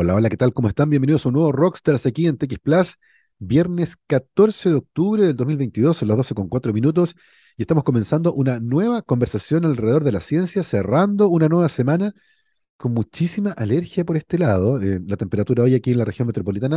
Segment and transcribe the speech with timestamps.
[0.00, 0.54] Hola, hola, ¿qué tal?
[0.54, 0.90] ¿Cómo están?
[0.90, 2.98] Bienvenidos a un nuevo Rockstars aquí en TX Plus,
[3.40, 7.16] viernes 14 de octubre del 2022, a las 12 con 4 minutos,
[7.56, 12.14] y estamos comenzando una nueva conversación alrededor de la ciencia, cerrando una nueva semana
[12.76, 14.80] con muchísima alergia por este lado.
[14.80, 16.76] Eh, la temperatura hoy aquí en la región metropolitana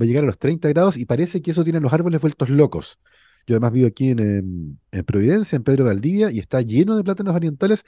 [0.00, 2.48] va a llegar a los 30 grados y parece que eso tiene los árboles vueltos
[2.48, 3.00] locos.
[3.44, 7.82] Yo además vivo aquí en Providencia, en Pedro Valdivia, y está lleno de plátanos orientales,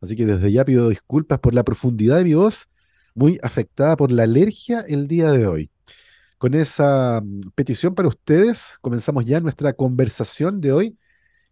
[0.00, 2.68] así que desde ya pido disculpas por la profundidad de mi voz
[3.14, 5.70] muy afectada por la alergia el día de hoy.
[6.38, 10.98] Con esa mm, petición para ustedes, comenzamos ya nuestra conversación de hoy.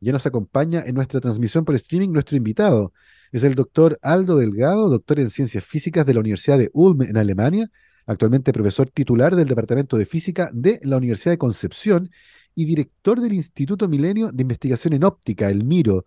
[0.01, 2.93] Ya nos acompaña en nuestra transmisión por streaming nuestro invitado.
[3.33, 7.17] Es el doctor Aldo Delgado, doctor en ciencias físicas de la Universidad de Ulm en
[7.19, 7.71] Alemania,
[8.07, 12.11] actualmente profesor titular del Departamento de Física de la Universidad de Concepción
[12.55, 16.05] y director del Instituto Milenio de Investigación en Óptica, el MIRO.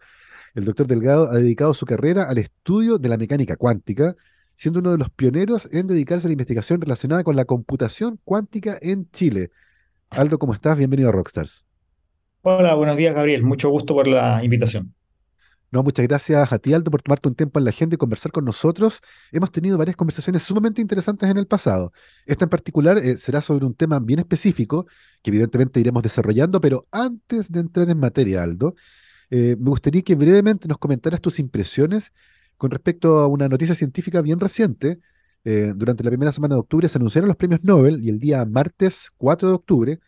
[0.55, 4.15] El doctor Delgado ha dedicado su carrera al estudio de la mecánica cuántica,
[4.55, 8.77] siendo uno de los pioneros en dedicarse a la investigación relacionada con la computación cuántica
[8.81, 9.51] en Chile.
[10.09, 10.77] Aldo, ¿cómo estás?
[10.77, 11.65] Bienvenido a Rockstars.
[12.41, 13.43] Hola, buenos días, Gabriel.
[13.43, 14.93] Mucho gusto por la invitación.
[15.73, 18.31] No, muchas gracias a ti, Aldo, por tomarte un tiempo en la agenda y conversar
[18.31, 19.01] con nosotros.
[19.31, 21.91] Hemos tenido varias conversaciones sumamente interesantes en el pasado.
[22.27, 24.85] Esta en particular eh, será sobre un tema bien específico
[25.23, 28.75] que evidentemente iremos desarrollando, pero antes de entrar en materia, Aldo,
[29.31, 32.13] eh, me gustaría que brevemente nos comentaras tus impresiones
[32.57, 34.99] con respecto a una noticia científica bien reciente.
[35.45, 38.45] Eh, durante la primera semana de octubre se anunciaron los premios Nobel y el día
[38.45, 39.99] martes 4 de octubre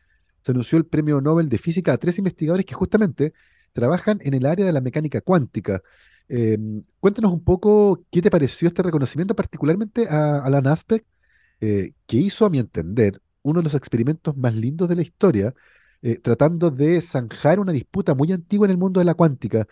[0.42, 3.34] se anunció el premio Nobel de Física a tres investigadores que justamente
[3.74, 5.82] trabajan en el área de la mecánica cuántica.
[6.28, 11.06] Em, cuéntanos un poco qué te pareció este reconocimiento, particularmente a Alan Aspect,
[11.62, 15.54] eh, que hizo, a mi entender, uno de los experimentos más lindos de la historia,
[16.02, 19.68] eh, tratando de zanjar una disputa muy antigua en el mundo de la cuántica.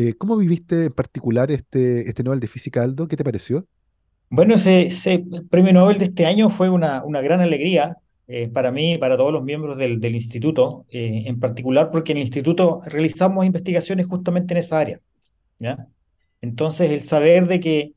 [0.00, 3.08] Eh, ¿cómo viviste en particular este, este Nobel de Física, Aldo?
[3.08, 3.66] ¿Qué te pareció?
[4.30, 7.96] Bueno, ese, premio Nobel de este año fue una, una gran alegría
[8.28, 12.18] eh, para mí y para todos los miembros del, instituto, eh, en particular porque en
[12.18, 15.00] el instituto realizamos investigaciones justamente en esa área.
[16.40, 17.92] Entonces, el saber de que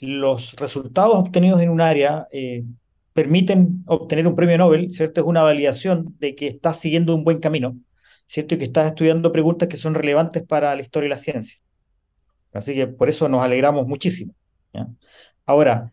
[0.00, 2.26] los resultados obtenidos en un área
[3.12, 5.20] permiten obtener un premio Nobel, ¿cierto?
[5.20, 7.76] Es una validación de que estás siguiendo un buen camino.
[8.28, 8.54] ¿Cierto?
[8.54, 11.58] Y que estás estudiando preguntas que son relevantes para la historia y la ciencia.
[12.52, 14.34] Así que por eso nos alegramos muchísimo.
[15.44, 15.92] Ahora,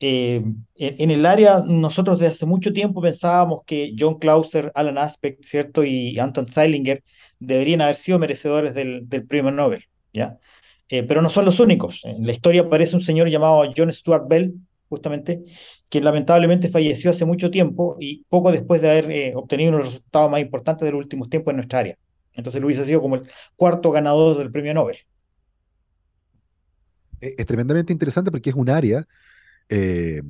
[0.00, 0.42] eh,
[0.76, 5.84] en, el área, nosotros desde hace mucho tiempo pensábamos que John Clauser, Alan Aspect, ¿cierto?
[5.84, 7.02] Y Anton Zeilinger
[7.38, 10.38] deberían haber sido merecedores del, premio Nobel, ¿ya?
[10.88, 12.04] Eh, pero no son los únicos.
[12.04, 14.54] En la historia aparece un señor llamado John Stuart Bell,
[14.88, 15.44] justamente,
[15.88, 20.30] que lamentablemente falleció hace mucho tiempo y poco después de haber eh, obtenido los resultados
[20.30, 21.98] más importantes de los últimos tiempos en nuestra área.
[22.32, 23.22] Entonces lo hubiese sido como el
[23.56, 24.96] cuarto ganador del premio Nobel.
[27.20, 29.06] E, es, tremendamente interesante porque es un área
[29.68, 30.22] eh,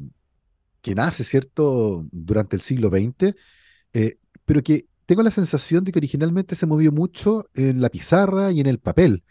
[0.80, 3.34] que nace, ¿cierto?, durante el siglo XX,
[3.94, 8.52] eh, pero que tengo la sensación de que originalmente se movió mucho en la pizarra
[8.52, 9.24] y en el papel.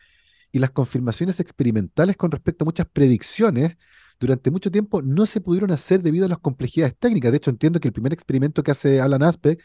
[0.51, 3.77] Y las confirmaciones experimentales con respecto a muchas predicciones
[4.19, 7.31] durante mucho tiempo no se pudieron hacer debido a las complejidades técnicas.
[7.31, 9.57] De hecho, entiendo que el primer experimento que hace Alan Aspe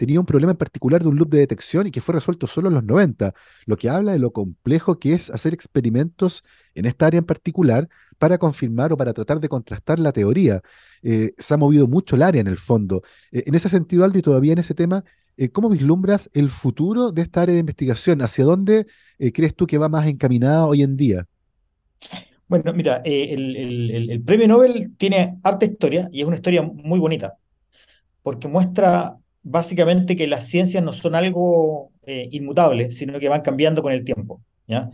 [0.00, 2.68] tenía un problema en particular de un loop de detección y que fue resuelto solo
[2.68, 3.34] en los 90,
[3.66, 6.42] lo que habla de lo complejo que es hacer experimentos
[6.74, 7.86] en esta área en particular
[8.16, 10.62] para confirmar o para tratar de contrastar la teoría.
[11.02, 13.02] Eh, se ha movido mucho el área en el fondo.
[13.30, 15.04] Eh, en ese sentido, Aldo, y todavía en ese tema,
[15.36, 18.22] eh, ¿cómo vislumbras el futuro de esta área de investigación?
[18.22, 18.86] ¿Hacia dónde
[19.34, 21.26] crees tú que va más encaminada hoy en día?
[22.50, 27.36] Bueno, mira, eh, el, premio Nobel tiene harta historia y es una historia muy bonita,
[28.24, 33.82] porque muestra básicamente que las ciencias no son algo eh, inmutable, sino que van cambiando
[33.82, 34.42] con el tiempo.
[34.66, 34.90] ¿ya?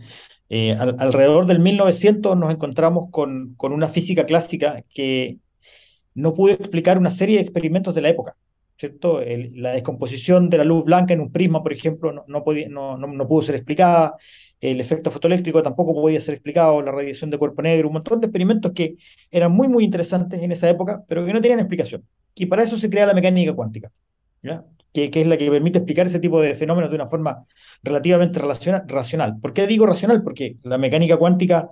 [0.49, 5.39] Eh, alrededor del 1900 nos encontramos con, con una física clásica que
[6.13, 8.37] no pudo explicar una serie de experimentos de la época.
[8.77, 9.19] ¿cierto?
[9.55, 12.95] la descomposición de la luz blanca en un prisma, por ejemplo, no, no, podía, no,
[12.97, 14.15] no pudo ser explicada
[14.61, 18.27] el efecto fotoeléctrico tampoco podía ser explicado, la radiación de cuerpo negro, un montón de
[18.27, 18.95] experimentos que
[19.31, 22.03] eran muy, muy interesantes en esa época, pero que no tenían explicación.
[22.35, 23.91] Y para eso se crea la mecánica cuántica,
[24.41, 24.63] ¿ya?
[24.93, 27.45] Que, que es la que permite explicar ese tipo de fenómenos de una forma
[27.83, 29.37] relativamente racional.
[29.39, 30.23] ¿Por qué digo racional?
[30.23, 31.69] Porque la mecánica cuántica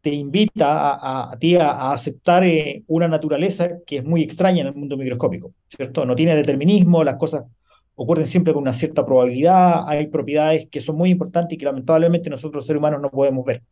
[0.00, 4.68] te invita a, a, ti a, aceptar eh, una naturaleza que es muy extraña en
[4.68, 6.04] el mundo microscópico, ¿cierto?
[6.04, 7.44] No tiene determinismo, las cosas
[8.02, 12.28] ocurren siempre con una cierta probabilidad, hay propiedades que son muy importantes y que lamentablemente
[12.30, 13.62] nosotros seres humanos no podemos ver.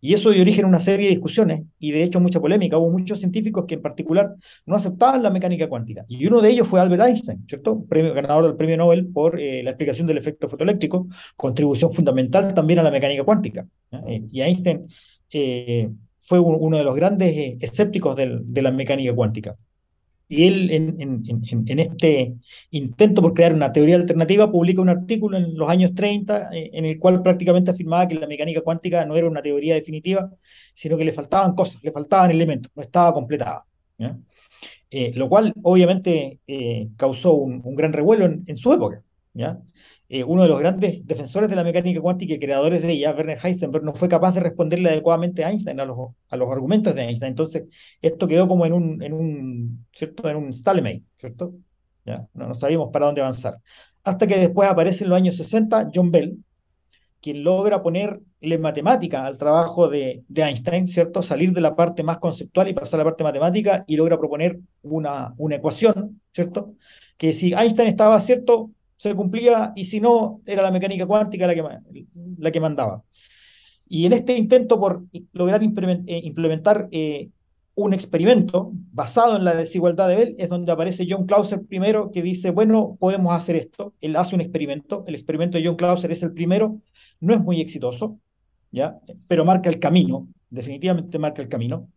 [0.00, 2.76] Y eso dio origen a una serie de discusiones y de hecho mucha polémica.
[2.76, 4.34] Hubo muchos científicos que en particular
[4.66, 6.04] no aceptaban la mecánica cuántica.
[6.08, 7.84] Y uno de ellos fue Albert Einstein, ¿cierto?
[7.88, 12.80] Premio, ganador del premio Nobel por eh, la explicación del efecto fotoeléctrico, contribución fundamental también
[12.80, 13.66] a la mecánica cuántica.
[14.06, 14.86] Eh, y Einstein
[15.30, 15.88] eh,
[16.18, 19.56] fue uno de los grandes escépticos de la mecánica cuántica.
[20.26, 22.34] Y él, en, este
[22.70, 26.86] intento por crear una teoría alternativa, publica un artículo en los años 30 eh, en
[26.86, 30.30] el cual prácticamente afirmaba que la mecánica cuántica no era una teoría definitiva,
[30.74, 33.66] sino que le faltaban cosas, le faltaban elementos, no estaba completada.
[34.90, 39.02] Eh, lo cual obviamente eh, causó un, gran revuelo en, su época.
[40.14, 43.36] Eh, uno de los grandes defensores de la mecánica cuántica y creadores de ella, Werner
[43.42, 47.02] Heisenberg, no fue capaz de responderle adecuadamente a Einstein, a los, a los argumentos de
[47.02, 47.30] Einstein.
[47.30, 47.64] Entonces,
[48.00, 50.28] esto quedó como en un, en un, ¿cierto?
[50.28, 51.54] En un stalemate, ¿cierto?
[52.06, 52.28] ¿Ya?
[52.32, 53.56] No, no sabíamos para dónde avanzar.
[54.04, 56.38] Hasta que después aparece en los años 60 John Bell,
[57.20, 61.22] quien logra ponerle matemática al trabajo de, de, Einstein, ¿cierto?
[61.22, 64.60] Salir de la parte más conceptual y pasar a la parte matemática y logra proponer
[64.82, 66.76] una, una ecuación, ¿cierto?
[67.16, 71.54] Que si Einstein estaba cierto, se cumplía y si no, era la mecánica cuántica la
[71.54, 71.64] que,
[72.38, 73.02] la que mandaba.
[73.88, 77.30] Y en este intento por lograr eh, implementar eh,
[77.74, 82.22] un experimento basado en la desigualdad de Bell es donde aparece John Clauser primero que
[82.22, 83.94] dice, bueno, podemos hacer esto.
[84.00, 85.04] Él hace un experimento.
[85.06, 86.80] El experimento de John Clauser es el primero.
[87.20, 88.18] No es muy exitoso,
[88.70, 88.98] ¿ya?
[89.28, 90.28] pero marca el camino.
[90.50, 91.88] Definitivamente marca el camino.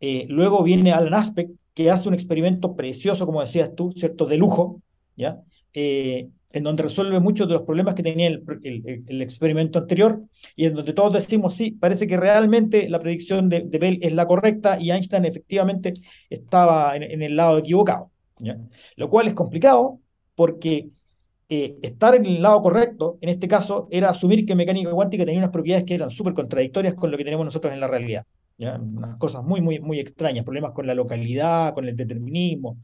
[0.00, 4.26] Eh, luego viene Alan Aspect, que hace un experimento precioso, como decías tú, ¿cierto?
[4.26, 4.82] De lujo,
[5.16, 5.40] ¿ya?
[6.52, 8.42] En donde resuelve muchos de los problemas que tenía el,
[9.06, 10.20] el, experimento anterior
[10.56, 14.12] y en donde todos decimos, sí, parece que realmente la predicción de, de Bell es
[14.12, 15.94] la correcta y Einstein efectivamente
[16.28, 18.10] estaba en, el lado equivocado.
[18.96, 20.00] Lo cual es complicado
[20.34, 20.88] porque
[21.48, 25.40] eh, estar en el lado correcto, en este caso, era asumir que mecánica cuántica tenía
[25.40, 28.24] unas propiedades que eran súper contradictorias con lo que tenemos nosotros en la realidad.
[28.58, 28.76] ¿ya?
[28.76, 32.78] Unas cosas muy, muy, muy extrañas, problemas con la localidad, con el determinismo,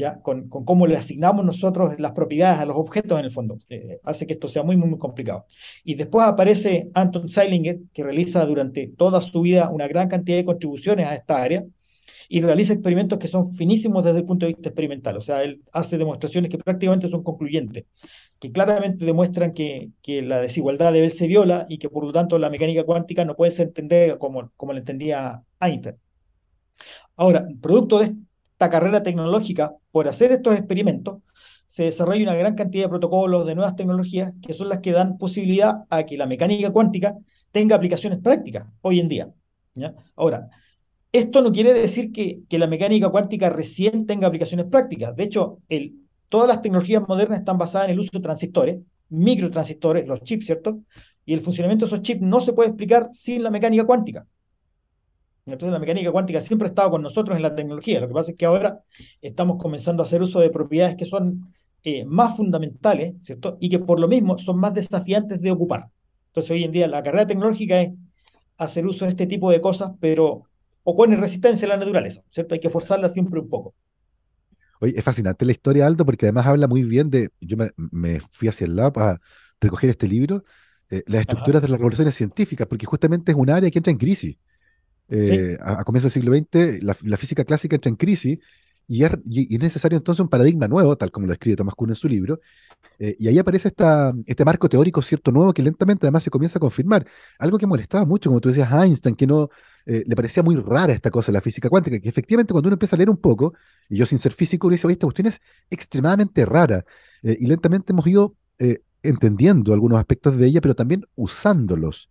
[0.00, 0.20] ¿ya?
[0.20, 3.58] Con, con, cómo le asignamos nosotros las propiedades a los objetos en el fondo.
[3.68, 5.46] Eh, hace que esto sea muy, muy, muy complicado.
[5.84, 10.44] Y después aparece Anton Zeilinger, que realiza durante toda su vida una gran cantidad de
[10.44, 11.64] contribuciones a esta área
[12.28, 15.16] y realiza experimentos que son finísimos desde el punto de vista experimental.
[15.16, 17.84] O sea, él hace demostraciones que prácticamente son concluyentes,
[18.38, 22.12] que claramente demuestran que, que la desigualdad de Bell se viola y que por lo
[22.12, 25.96] tanto la mecánica cuántica no puede ser entendida como, como la entendía Einstein.
[27.16, 28.14] Ahora, producto de,
[28.68, 31.18] carrera tecnológica, por hacer estos experimentos,
[31.66, 35.18] se desarrolla una gran cantidad de protocolos, de nuevas tecnologías, que son las que dan
[35.18, 37.16] posibilidad a que la mecánica cuántica
[37.52, 39.32] tenga aplicaciones prácticas hoy en día.
[40.16, 40.50] Ahora,
[41.12, 45.14] esto no quiere decir que, que, la mecánica cuántica recién tenga aplicaciones prácticas.
[45.14, 45.94] De hecho, el,
[46.28, 50.80] todas las tecnologías modernas están basadas en el uso de transistores, microtransistores, los chips, ¿cierto?
[51.24, 54.26] Y el funcionamiento de esos chips no se puede explicar sin la mecánica cuántica.
[55.46, 58.00] Entonces la mecánica cuántica siempre ha estado con nosotros en la tecnología.
[58.00, 58.80] Lo que pasa es que ahora
[59.20, 61.52] estamos comenzando a hacer uso de propiedades que son
[61.82, 63.56] eh, más fundamentales, ¿cierto?
[63.60, 65.88] Y que por lo mismo son más desafiantes de ocupar.
[66.28, 67.92] Entonces hoy en día la carrera tecnológica es
[68.58, 70.44] hacer uso de este tipo de cosas, pero
[70.82, 72.54] opone resistencia a la naturaleza, ¿cierto?
[72.54, 73.74] Hay que forzarla siempre un poco.
[74.80, 78.48] Oye, es fascinante la historia, Aldo, porque además habla muy bien de, yo me, fui
[78.48, 79.20] hacia el lado para
[79.60, 80.44] recoger este libro,
[80.88, 83.98] eh, las estructuras de las revoluciones científicas, porque justamente es un área que entra en
[83.98, 84.36] crisis.
[85.10, 88.38] Eh, a, comienzos del siglo XX, la, física clásica entra en crisis
[88.86, 89.12] y es,
[89.60, 92.40] necesario entonces un paradigma nuevo, tal como lo escribe Thomas Kuhn en su libro,
[92.98, 96.58] eh, y ahí aparece esta, este marco teórico cierto nuevo que lentamente además se comienza
[96.58, 97.06] a confirmar.
[97.38, 99.48] Algo que molestaba mucho, como tú decías, a Einstein, que no
[99.86, 102.96] eh, le parecía muy rara esta cosa, la física cuántica, que efectivamente cuando uno empieza
[102.96, 103.54] a leer un poco,
[103.88, 105.40] y yo sin ser físico, uno dice, oye, esta cuestión es
[105.70, 106.84] extremadamente rara,
[107.22, 108.34] y lentamente hemos ido
[109.02, 112.10] entendiendo algunos aspectos de ella, pero también usándolos.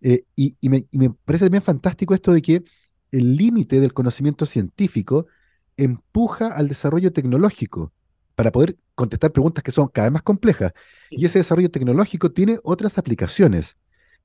[0.00, 0.84] Eh, y, me,
[1.24, 2.64] parece también fantástico esto de que
[3.10, 5.26] el límite del conocimiento científico
[5.76, 7.92] empuja al desarrollo tecnológico
[8.34, 10.72] para poder contestar preguntas que son cada vez más complejas.
[11.10, 13.76] Y ese desarrollo tecnológico tiene otras aplicaciones.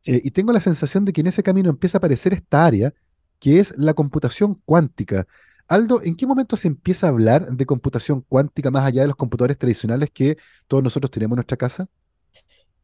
[0.06, 2.94] Eh, y tengo la sensación de que en ese camino empieza a aparecer esta área
[3.40, 5.28] que es la computación cuántica.
[5.68, 9.18] Aldo, ¿en qué momento se empieza a hablar de computación cuántica más allá de los
[9.18, 11.90] computadores tradicionales que todos nosotros tenemos en nuestra casa?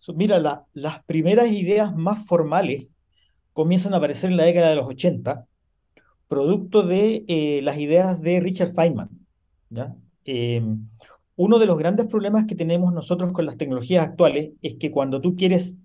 [0.07, 2.89] Mira, las primeras ideas más formales
[3.53, 5.45] comienzan a aparecer en la década de los 80,
[6.27, 9.09] producto de eh, las ideas de Richard Feynman.
[10.25, 10.87] Em,
[11.35, 15.21] uno de los grandes problemas que tenemos nosotros con las tecnologías actuales es que cuando
[15.21, 15.77] tú quieres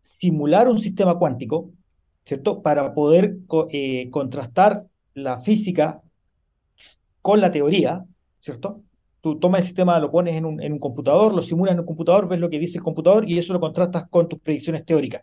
[0.00, 1.70] simular un sistema cuántico,
[2.24, 2.62] ¿cierto?
[2.62, 3.36] Para poder
[3.70, 6.02] eh, contrastar la física
[7.22, 8.04] con la teoría,
[8.40, 8.82] ¿cierto?
[9.20, 12.40] Tú tomas el sistema, lo pones en un, computador, lo simulas en un computador, ves
[12.40, 15.22] lo que dice el computador y eso lo contrastas con tus predicciones teóricas.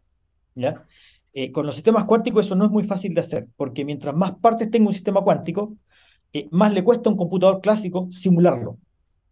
[1.33, 4.35] Eh, con los sistemas cuánticos eso no es muy fácil de hacer, porque mientras más
[4.35, 5.75] partes tenga un sistema cuántico,
[6.33, 8.77] eh, más le cuesta a un computador clásico simularlo.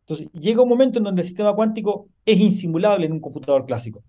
[0.01, 4.03] Entonces, llega un momento en donde el sistema cuántico es insimulable en un computador clásico.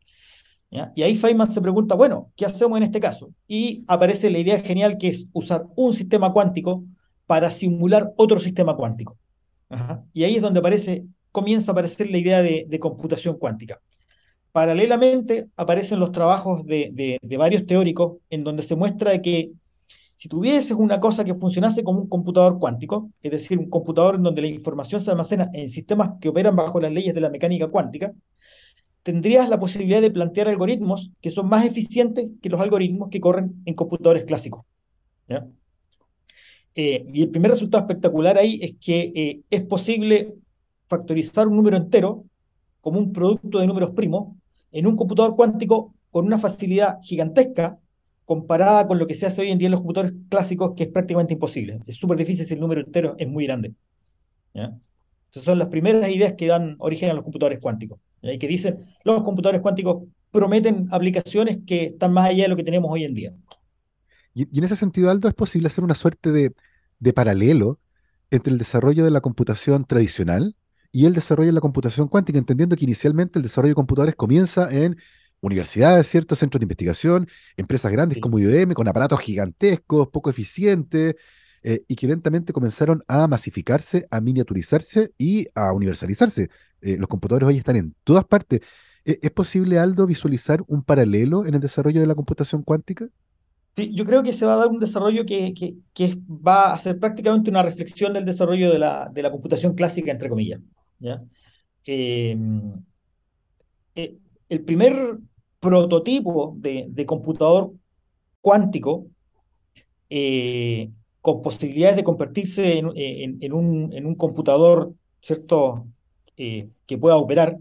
[0.95, 3.31] Y ahí Feynman se pregunta, bueno, ¿qué hacemos en este caso?
[3.47, 6.85] Y aparece la idea genial que es usar un sistema cuántico
[7.27, 9.17] para simular otro sistema cuántico.
[10.13, 13.81] Y ahí es donde aparece, comienza a aparecer la idea de, computación cuántica.
[14.53, 19.53] Paralelamente aparecen los trabajos de, de, varios teóricos en donde se muestra que
[20.15, 24.23] si tuvieses una cosa que funcionase como un computador cuántico, es decir, un computador en
[24.23, 27.69] donde la información se almacena en sistemas que operan bajo las leyes de la mecánica
[27.69, 28.13] cuántica,
[29.03, 33.63] tendrías la posibilidad de plantear algoritmos que son más eficientes que los algoritmos que corren
[33.67, 34.65] en computadores clásicos.
[36.79, 40.35] Eh, y el primer resultado espectacular ahí es que eh, es posible
[40.89, 42.25] factorizar un número entero
[42.83, 44.37] como un producto de números primos
[44.71, 47.79] en un computador cuántico con una facilidad gigantesca
[48.27, 50.89] comparada con lo que se hace hoy en día en los computadores clásicos, que es
[50.91, 51.81] prácticamente imposible.
[51.87, 53.73] Es súper difícil si el número entero es muy grande.
[54.53, 58.01] Esas son las primeras ideas que dan origen a los computadores cuánticos.
[58.23, 62.65] Y que dicen, los computadores cuánticos prometen aplicaciones que están más allá de lo que
[62.65, 63.33] tenemos hoy en día.
[64.37, 66.55] Y, en ese sentido, Aldo, es posible hacer una suerte de,
[66.99, 67.81] de paralelo
[68.31, 70.57] entre el desarrollo de la computación tradicional
[70.93, 74.71] y el desarrollo de la computación cuántica, entendiendo que inicialmente el desarrollo de computadores comienza
[74.71, 74.99] en
[75.41, 81.15] universidades, ciertos centros de investigación, empresas grandes como IBM, con aparatos gigantescos, poco eficientes,
[81.63, 86.51] eh, y que lentamente comenzaron a masificarse, a miniaturizarse y a universalizarse.
[86.83, 88.61] Eh, los computadores hoy están en todas partes.
[89.05, 93.09] ¿E-, ¿Es posible, Aldo, visualizar un paralelo en el desarrollo de la computación cuántica?
[93.77, 95.77] Yo creo que se va a dar un desarrollo que,
[96.29, 100.61] va a ser prácticamente una reflexión del desarrollo de la, computación clásica, entre comillas.
[101.85, 102.73] Em,
[103.95, 104.17] eh,
[104.49, 105.19] el primer
[105.61, 107.75] prototipo de, computador
[108.41, 109.07] cuántico
[110.09, 110.91] eh,
[111.21, 115.87] con posibilidades de convertirse en, un, computador ¿cierto?
[116.39, 117.59] Eh, que pueda operar,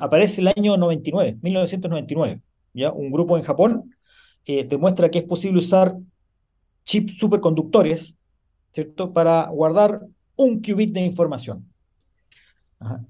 [0.00, 2.42] aparece el año 99, 1999.
[2.74, 2.92] ¿ya?
[2.92, 3.90] Un grupo en Japón
[4.68, 5.96] demuestra que es posible usar
[6.84, 8.16] chips superconductores
[8.72, 9.12] ¿cierto?
[9.12, 10.00] para guardar
[10.36, 11.66] un qubit de información.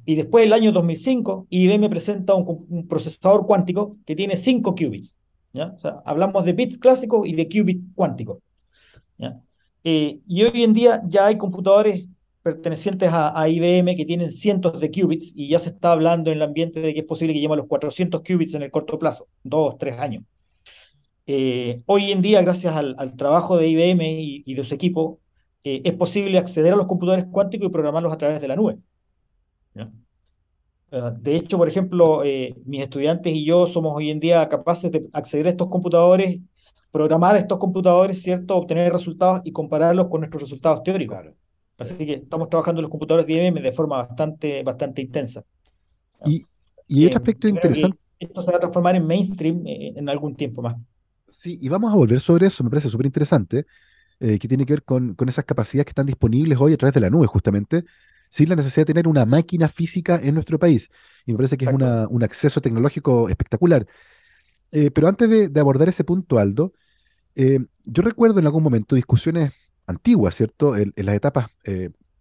[0.05, 5.17] Y después, el año 2005, IBM presenta un, procesador cuántico que tiene 5 qubits.
[5.53, 5.75] ¿ya?
[5.77, 8.39] O sea, hablamos de bits clásicos y de qubits cuánticos.
[9.17, 9.41] ¿ya?
[9.85, 12.09] Eh, y hoy en día ya hay computadores
[12.43, 16.43] pertenecientes a, IBM que tienen cientos de qubits y ya se está hablando en el
[16.43, 19.29] ambiente de que es posible que llegue a los 400 qubits en el corto plazo,
[19.43, 20.25] dos, tres años.
[21.27, 24.03] Eh, hoy en día, gracias al, trabajo de IBM
[24.45, 25.21] y, de su equipo,
[25.65, 28.79] eh, es posible acceder a los computadores cuánticos y programarlos a través de la nube.
[30.93, 34.91] Ah, de hecho, por ejemplo, eh, mis estudiantes y yo somos hoy en día capaces
[34.91, 36.39] de acceder a estos computadores,
[36.91, 38.57] programar estos computadores, ¿cierto?
[38.57, 41.19] Obtener resultados y compararlos con nuestros resultados teóricos.
[41.79, 45.45] Así que estamos trabajando en los computadores de IBM de forma bastante, bastante intensa.
[46.27, 46.45] Y,
[46.89, 47.97] y otro aspecto interesante.
[48.19, 50.77] Esto se va a transformar en mainstream eh, en algún tiempo más.
[51.31, 53.67] Sí, y vamos a volver sobre eso, me parece súper interesante,
[54.19, 56.93] eh, que tiene que ver con, con, esas capacidades que están disponibles hoy a través
[56.93, 57.85] de la nube, justamente,
[58.29, 60.91] sin la necesidad de tener una máquina física en nuestro país.
[61.27, 63.87] Y me parece que es una, un acceso tecnológico espectacular.
[64.73, 66.73] Eh, pero antes de, abordar ese punto, Aldo,
[67.37, 69.53] eh, yo recuerdo en algún momento discusiones
[69.87, 70.77] antiguas, ¿cierto?
[70.77, 71.51] En, las etapas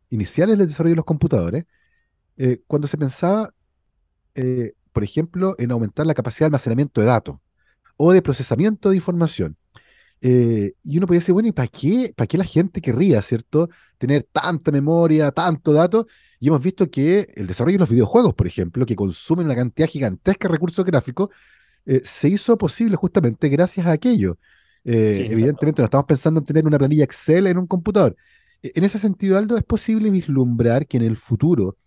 [0.09, 1.65] iniciales del desarrollo de los computadores,
[2.67, 3.53] cuando se pensaba,
[4.93, 7.37] por ejemplo, en aumentar la capacidad de almacenamiento de datos
[8.01, 9.57] o de procesamiento de información.
[10.21, 13.69] Eh, y uno podía decir, bueno, ¿y para qué, para qué la gente querría, ¿cierto?
[13.97, 16.07] Tener tanta memoria, tanto dato.
[16.39, 19.87] Y hemos visto que el desarrollo de los videojuegos, por ejemplo, que consumen una cantidad
[19.89, 21.29] gigantesca de recursos gráficos,
[21.85, 24.37] eh, se hizo posible justamente gracias a aquello.
[24.85, 28.15] Eh, evidentemente no estamos pensando en tener una planilla Excel en un computador.
[28.63, 31.77] E, en ese sentido, Aldo, ¿es posible vislumbrar que en el futuro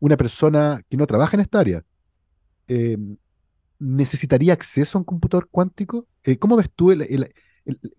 [0.00, 1.84] una persona que no trabaja en esta área
[3.78, 6.06] necesitaría acceso a un computador cuántico?
[6.38, 7.32] ¿Cómo ves tú el,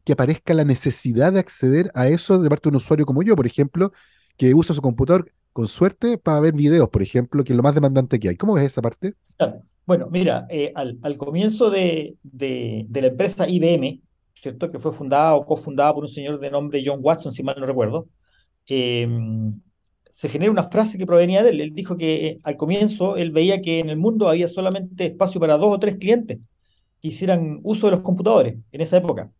[0.04, 3.36] que aparezca la necesidad de acceder a eso de parte de un usuario como yo,
[3.36, 3.92] por ejemplo,
[4.38, 7.76] que usa su computador con suerte para ver videos, por ejemplo, que es lo más
[7.76, 8.36] demandante que hay.
[8.36, 9.16] ¿Cómo ves esa parte?
[9.86, 14.02] Bueno, mira, eh, al, comienzo de, la empresa IBM,
[14.36, 14.70] ¿cierto?
[14.70, 17.66] que fue fundada o cofundada por un señor de nombre John Watson, si mal no
[17.66, 18.08] recuerdo,
[18.68, 19.60] em,
[20.20, 21.62] se genera una frase que provenía de él.
[21.62, 25.40] Él dijo que eh, al comienzo él veía que en el mundo había solamente espacio
[25.40, 26.40] para dos o tres clientes
[27.02, 29.32] que hicieran uso de los computadores en esa época.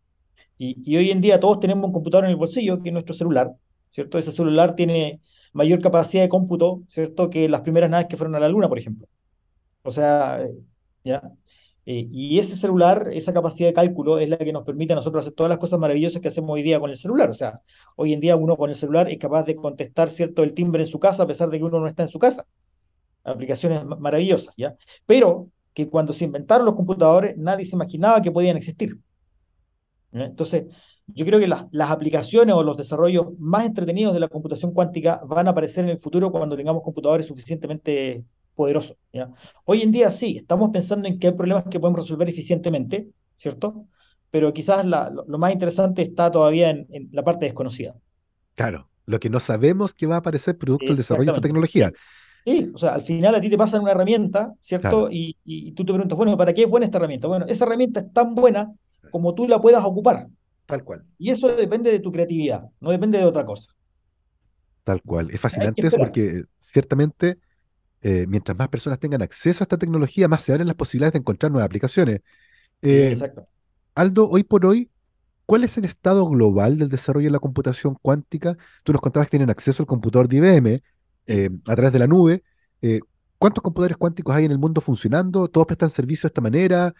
[0.56, 3.52] Y, hoy en día todos tenemos un computador en el bolsillo, que es nuestro celular,
[3.90, 4.16] ¿cierto?
[4.16, 5.20] Ese celular tiene
[5.52, 7.28] mayor capacidad de cómputo, ¿cierto?
[7.28, 9.06] Que las primeras naves que fueron a la Luna, por ejemplo.
[9.82, 10.40] O sea,
[11.04, 11.30] ¿ya?
[11.92, 15.24] Eh, y ese celular, esa capacidad de cálculo es la que nos permite a nosotros
[15.24, 17.28] hacer todas las cosas maravillosas que hacemos hoy día con el celular.
[17.30, 17.62] O sea,
[17.96, 20.86] hoy en día uno con el celular es capaz de contestar, ¿cierto?, el timbre en
[20.88, 22.46] su casa a pesar de que uno no está en su casa.
[23.24, 24.76] Aplicaciones maravillosas, ¿ya?
[25.04, 28.96] Pero que cuando se inventaron los computadores nadie se imaginaba que podían existir.
[30.12, 30.66] Entonces,
[31.08, 35.22] yo creo que las, las, aplicaciones o los desarrollos más entretenidos de la computación cuántica
[35.26, 38.96] van a aparecer en el futuro cuando tengamos computadores suficientemente poderosos.
[39.12, 39.30] ¿ya?
[39.64, 43.86] Hoy en día sí, estamos pensando en que hay problemas que podemos resolver eficientemente, ¿cierto?
[44.30, 47.96] Pero quizás la, lo, lo, más interesante está todavía en, en, la parte desconocida.
[48.54, 51.92] Claro, lo que no sabemos que va a aparecer producto del desarrollo de esta tecnología.
[52.44, 54.88] Sí, o sea, al final a ti te pasan una herramienta, ¿cierto?
[54.88, 55.08] Claro.
[55.10, 57.28] Y, y, tú te preguntas, bueno, ¿para qué es buena esta herramienta?
[57.28, 58.72] Bueno, esa herramienta es tan buena
[59.10, 60.28] como tú la puedas ocupar.
[60.66, 61.04] Tal cual.
[61.18, 63.72] Y eso depende de tu creatividad, no depende de otra cosa.
[64.84, 65.30] Tal cual.
[65.30, 67.38] Es fascinante eso porque ciertamente
[68.02, 71.18] eh, mientras más personas tengan acceso a esta tecnología, más se abren las posibilidades de
[71.18, 72.20] encontrar nuevas aplicaciones.
[72.82, 73.44] Eh, Exacto.
[73.94, 74.90] Aldo, hoy por hoy,
[75.44, 78.56] ¿cuál es el estado global del desarrollo de la computación cuántica?
[78.84, 80.82] Tú nos contabas que tienen acceso al computador de IBM
[81.26, 82.42] eh, a través de la nube.
[83.38, 85.48] ¿Cuántos computadores cuánticos hay en el mundo funcionando?
[85.48, 86.94] ¿Todos prestan servicio de esta manera?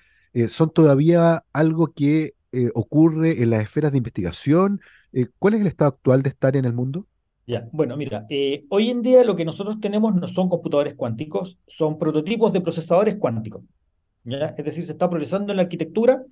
[0.48, 2.34] ¿Son todavía algo que
[2.74, 4.80] ocurre en las esferas de investigación?
[5.38, 7.06] ¿Cuál es el estado actual de estar en el mundo?
[7.46, 11.58] Ya, bueno, mira, eh, hoy en día lo que nosotros tenemos no son computadores cuánticos,
[11.66, 13.62] son prototipos de procesadores cuánticos.
[14.24, 16.22] Es decir, se está progresando en la arquitectura,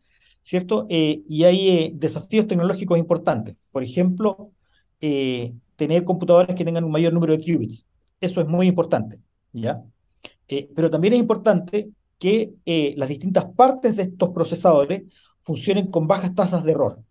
[0.43, 0.87] ¿cierto?
[0.89, 3.57] y hay desafíos tecnológicos importantes.
[3.73, 4.53] Por ejemplo,
[5.01, 7.85] tener computadores que tengan un mayor número de qubits.
[8.21, 9.19] Eso es muy importante,
[9.53, 9.83] ¿ya?
[10.47, 12.53] pero también es importante que
[12.97, 15.03] las distintas partes de estos procesadores
[15.41, 17.03] funcionen con bajas tasas de error.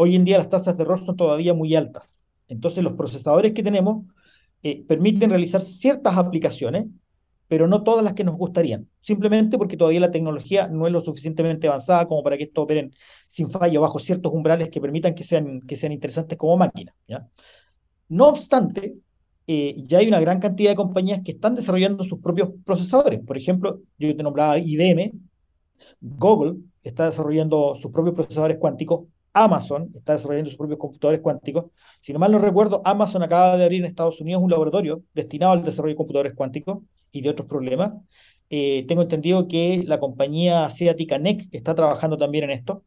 [0.00, 2.22] Hoy en día las tasas de error son todavía muy altas.
[2.46, 4.06] Entonces los procesadores que tenemos
[4.62, 6.86] eh, permiten realizar ciertas aplicaciones,
[7.48, 11.00] pero no todas las que nos gustarían, simplemente porque todavía la tecnología no es lo
[11.00, 12.94] suficientemente avanzada como para que esto operen
[13.26, 16.94] sin fallo bajo ciertos umbrales que permitan que sean, que sean interesantes como máquinas.
[18.08, 18.98] No obstante,
[19.48, 23.18] eh, ya hay una gran cantidad de compañías que están desarrollando sus propios procesadores.
[23.26, 25.12] Por ejemplo, yo te nombraba IBM,
[26.00, 29.06] Google está desarrollando sus propios procesadores cuánticos,
[29.44, 31.66] Amazon está desarrollando sus propios computadores cuánticos.
[32.00, 35.52] Si no mal no recuerdo, Amazon acaba de abrir en Estados Unidos un laboratorio destinado
[35.52, 36.78] al desarrollo de computadores cuánticos
[37.12, 37.92] y de otros problemas.
[38.50, 42.84] Eh, tengo entendido que la compañía asiática NEC está trabajando también en esto.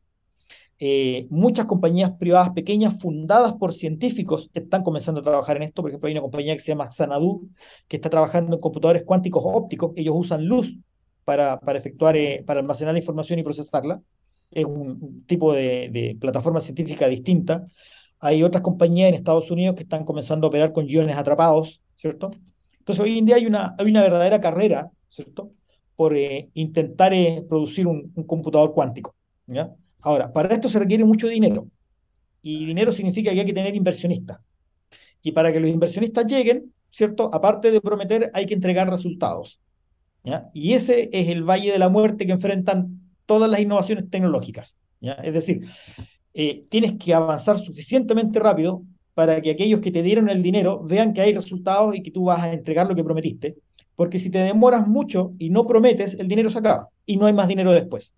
[0.83, 5.83] Eh, muchas compañías privadas pequeñas fundadas por científicos están comenzando a trabajar en esto.
[5.83, 7.47] Por ejemplo, hay una compañía que se llama Xanadu
[7.87, 9.91] que está trabajando en computadores cuánticos ópticos.
[9.95, 10.77] Ellos usan luz
[11.23, 14.01] para, para efectuar, eh, para almacenar la información y procesarla.
[14.51, 17.65] Es un, tipo de, plataforma científica distinta.
[18.19, 22.31] Hay otras compañías en Estados Unidos que están comenzando a operar con iones atrapados, ¿cierto?
[22.79, 25.51] Entonces hoy en día hay una, hay una verdadera carrera, ¿cierto?
[25.95, 29.15] Por eh, intentar eh, producir un, un, computador cuántico,
[29.47, 29.71] ¿ya?
[30.01, 31.67] Ahora, para esto se requiere mucho dinero.
[32.41, 34.39] Y dinero significa que hay que tener inversionistas.
[35.21, 37.29] Y para que los inversionistas lleguen, ¿cierto?
[37.33, 39.59] Aparte de prometer, hay que entregar resultados.
[40.23, 40.49] ¿ya?
[40.53, 43.00] Y ese es el valle de la muerte que enfrentan
[43.31, 44.77] todas las innovaciones tecnológicas.
[44.99, 45.61] Es decir,
[46.33, 51.13] eh, tienes que avanzar suficientemente rápido para que aquellos que te dieron el dinero vean
[51.13, 53.55] que hay resultados y que tú vas a entregar lo que prometiste.
[53.95, 57.31] Porque si te demoras mucho y no prometes, el dinero se acaba y no hay
[57.31, 58.13] más dinero después.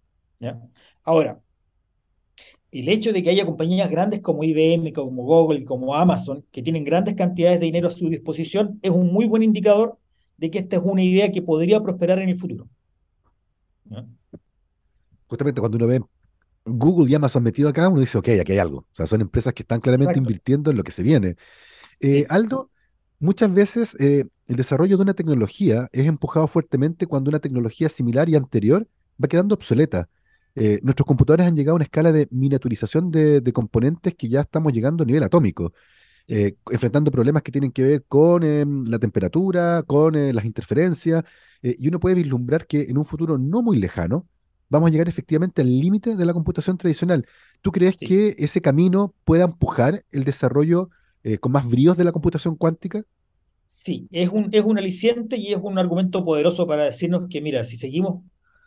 [1.03, 1.39] Ahora,
[2.71, 6.63] el hecho de que haya compañías grandes como IBM, como Google y como Amazon, que
[6.63, 9.99] tienen grandes cantidades de dinero a su disposición, es un muy buen indicador
[10.37, 12.67] de que esta es una idea que podría prosperar en el futuro.
[15.33, 15.99] Justamente cuando uno ve
[16.63, 18.81] Google y Amazon metido acá, uno dice, ok, aquí hay algo.
[18.81, 20.29] O sea, son empresas que están claramente Exacto.
[20.29, 21.37] invirtiendo en lo que se viene.
[21.99, 22.27] Eh.
[22.29, 22.69] Aldo,
[23.17, 28.29] muchas veces eh, el desarrollo de una tecnología es empujado fuertemente cuando una tecnología similar
[28.29, 28.87] y anterior
[29.21, 30.07] va quedando obsoleta.
[30.53, 34.41] Eh, nuestros computadores han llegado a una escala de miniaturización de, de, componentes que ya
[34.41, 35.73] estamos llegando a nivel atómico
[36.27, 41.23] eh, enfrentando problemas que tienen que ver con eh, la temperatura, con las interferencias,
[41.61, 44.27] y uno puede vislumbrar que en un futuro no muy lejano
[44.73, 47.25] vamos a llegar efectivamente al límite de la computación tradicional.
[47.61, 48.05] ¿Tú crees sí.
[48.05, 50.89] que ese camino pueda empujar el desarrollo
[51.23, 53.03] eh, con más bríos de la computación cuántica?
[53.67, 57.63] Sí, es un, es un aliciente y es un argumento poderoso para decirnos que, mira,
[57.63, 58.23] si seguimos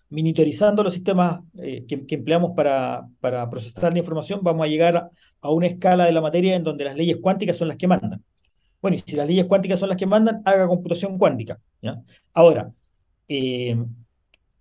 [0.09, 4.97] miniaturizando los sistemas eh, que, que, empleamos para, para procesar la información, vamos a llegar
[4.97, 7.89] a, a una escala de la materia en donde las leyes cuánticas son las que
[7.89, 8.23] mandan.
[8.81, 11.59] Bueno, y si las leyes cuánticas son las que mandan, haga computación cuántica.
[11.83, 12.01] ¿ya?
[12.33, 12.71] Ahora,
[13.27, 13.77] eh,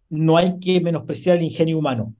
[0.09, 2.15] no hay que menospreciar el ingenio humano.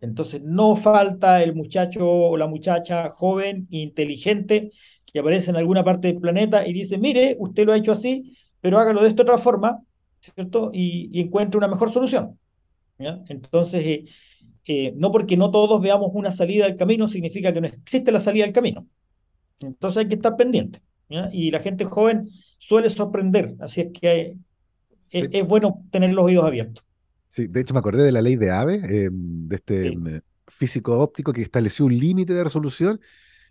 [0.00, 4.72] Entonces, no falta el muchacho o la muchacha joven, inteligente,
[5.12, 8.36] que aparece en alguna parte del planeta y dice, mire, usted lo ha hecho así,
[8.60, 9.82] pero hágalo de esta otra forma,
[10.20, 10.70] ¿cierto?
[10.72, 12.38] Y, y encuentre una mejor solución.
[12.98, 13.22] ¿ya?
[13.28, 14.04] Entonces, eh,
[14.66, 18.20] eh, no porque no todos veamos una salida del camino significa que no existe la
[18.20, 18.86] salida del camino.
[19.58, 20.80] Entonces hay que estar pendiente.
[21.08, 21.28] ¿ya?
[21.32, 24.36] Y la gente joven suele sorprender, así es que
[25.00, 25.18] sí.
[25.18, 26.84] es, es, bueno tener los oídos abiertos.
[27.30, 29.96] Sí, de hecho me acordé de la ley de Ave, eh, de este sí.
[30.48, 33.00] físico-óptico que estableció un límite de resolución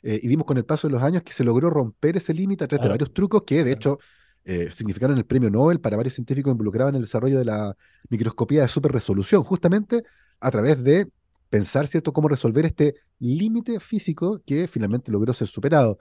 [0.03, 2.65] eh, y vimos con el paso de los años que se logró romper ese límite
[2.65, 3.99] a través de varios trucos que de hecho
[4.45, 7.75] eh, significaron el premio Nobel para varios científicos involucrados en el desarrollo de la
[8.09, 10.03] microscopía de super resolución, justamente
[10.39, 11.07] a través de
[11.49, 15.99] pensar, ¿cierto?, cómo resolver este límite físico que finalmente logró ser superado.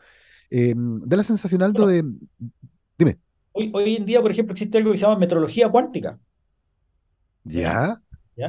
[0.50, 2.04] Eh, da la sensación, Aldo, de...
[2.96, 3.18] Dime.
[3.52, 6.18] Hoy, hoy en día, por ejemplo, existe algo que se llama metrología cuántica.
[7.48, 8.00] ¿Ya?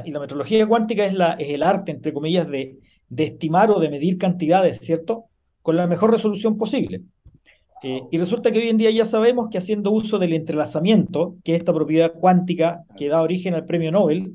[0.05, 2.77] Y la metrología cuántica es, la, es el arte, entre comillas, de,
[3.09, 5.25] de estimar o de medir cantidades, ¿cierto?
[5.61, 7.01] Con la mejor resolución posible.
[7.81, 11.53] Eh, y resulta que hoy en día ya sabemos que haciendo uso del entrelazamiento, que
[11.53, 14.33] es esta propiedad cuántica que da origen al premio Nobel,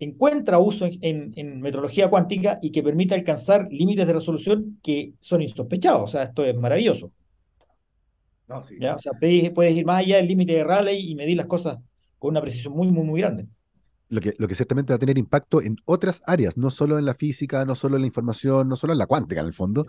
[0.00, 5.42] encuentra uso en, en, metrología cuántica y que permite alcanzar límites de resolución que son
[5.42, 6.02] insospechados.
[6.02, 7.12] O sea, esto es maravilloso.
[8.48, 8.76] No, sí.
[8.80, 8.96] ¿Ya?
[8.96, 11.78] O sea, puedes, ir más allá del límite de Rayleigh y medir las cosas
[12.18, 13.46] con una precisión muy, muy, muy grande.
[14.12, 17.06] Lo que, lo que ciertamente va a tener impacto en otras áreas, no solo en
[17.06, 19.86] la física, no solo en la información, no solo en la cuántica, en el fondo,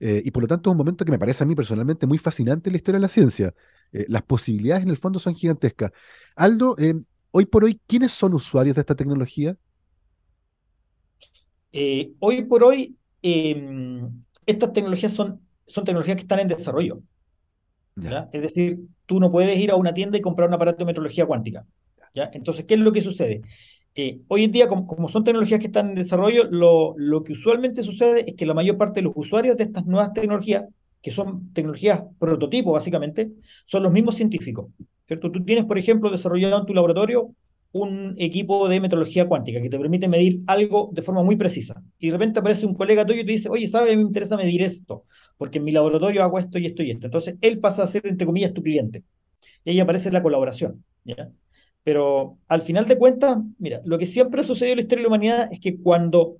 [0.00, 2.16] eh, y por lo tanto es un momento que me parece a mí personalmente muy
[2.16, 3.54] fascinante en la historia de la ciencia.
[3.92, 5.90] Eh, las posibilidades en el fondo son gigantescas.
[6.34, 6.94] Aldo, eh,
[7.30, 9.54] hoy por hoy, ¿quiénes son usuarios de esta tecnología?
[12.20, 17.02] hoy por hoy, em, estas tecnologías son, son tecnologías que están en desarrollo.
[18.32, 21.26] Es decir, tú no puedes ir a una tienda y comprar un aparato de metrología
[21.26, 21.66] cuántica.
[22.14, 22.30] ¿Ya?
[22.32, 23.42] Entonces, ¿qué es lo que sucede?
[24.28, 28.36] hoy en día, como, son tecnologías que están en desarrollo, lo, que usualmente sucede es
[28.36, 30.64] que la mayor parte de los usuarios de estas nuevas tecnologías,
[31.02, 33.32] que son tecnologías prototipo básicamente,
[33.66, 34.66] son los mismos científicos.
[35.06, 35.30] ¿cierto?
[35.30, 37.34] Tú tienes, por ejemplo, desarrollado en tu laboratorio
[37.72, 41.82] un equipo de metrología cuántica que te permite medir algo de forma muy precisa.
[41.98, 43.96] Y de repente aparece un colega tuyo y te dice, oye, ¿sabes?
[43.96, 45.04] Me interesa medir esto,
[45.36, 47.06] porque en mi laboratorio hago esto y esto y esto.
[47.06, 49.02] Entonces, él pasa a ser, entre comillas, tu cliente.
[49.64, 50.84] Y ahí aparece la colaboración.
[51.04, 51.30] ¿ya?
[51.84, 55.08] Pero al final de cuentas, mira, lo que siempre ha sucedido en la historia de
[55.08, 56.36] la humanidad es que cuando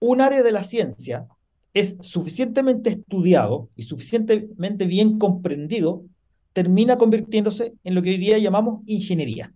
[0.00, 1.26] un área de la ciencia
[1.72, 6.04] es suficientemente estudiado y suficientemente bien comprendido,
[6.52, 9.52] termina convirtiéndose en lo que hoy día llamamos ingeniería.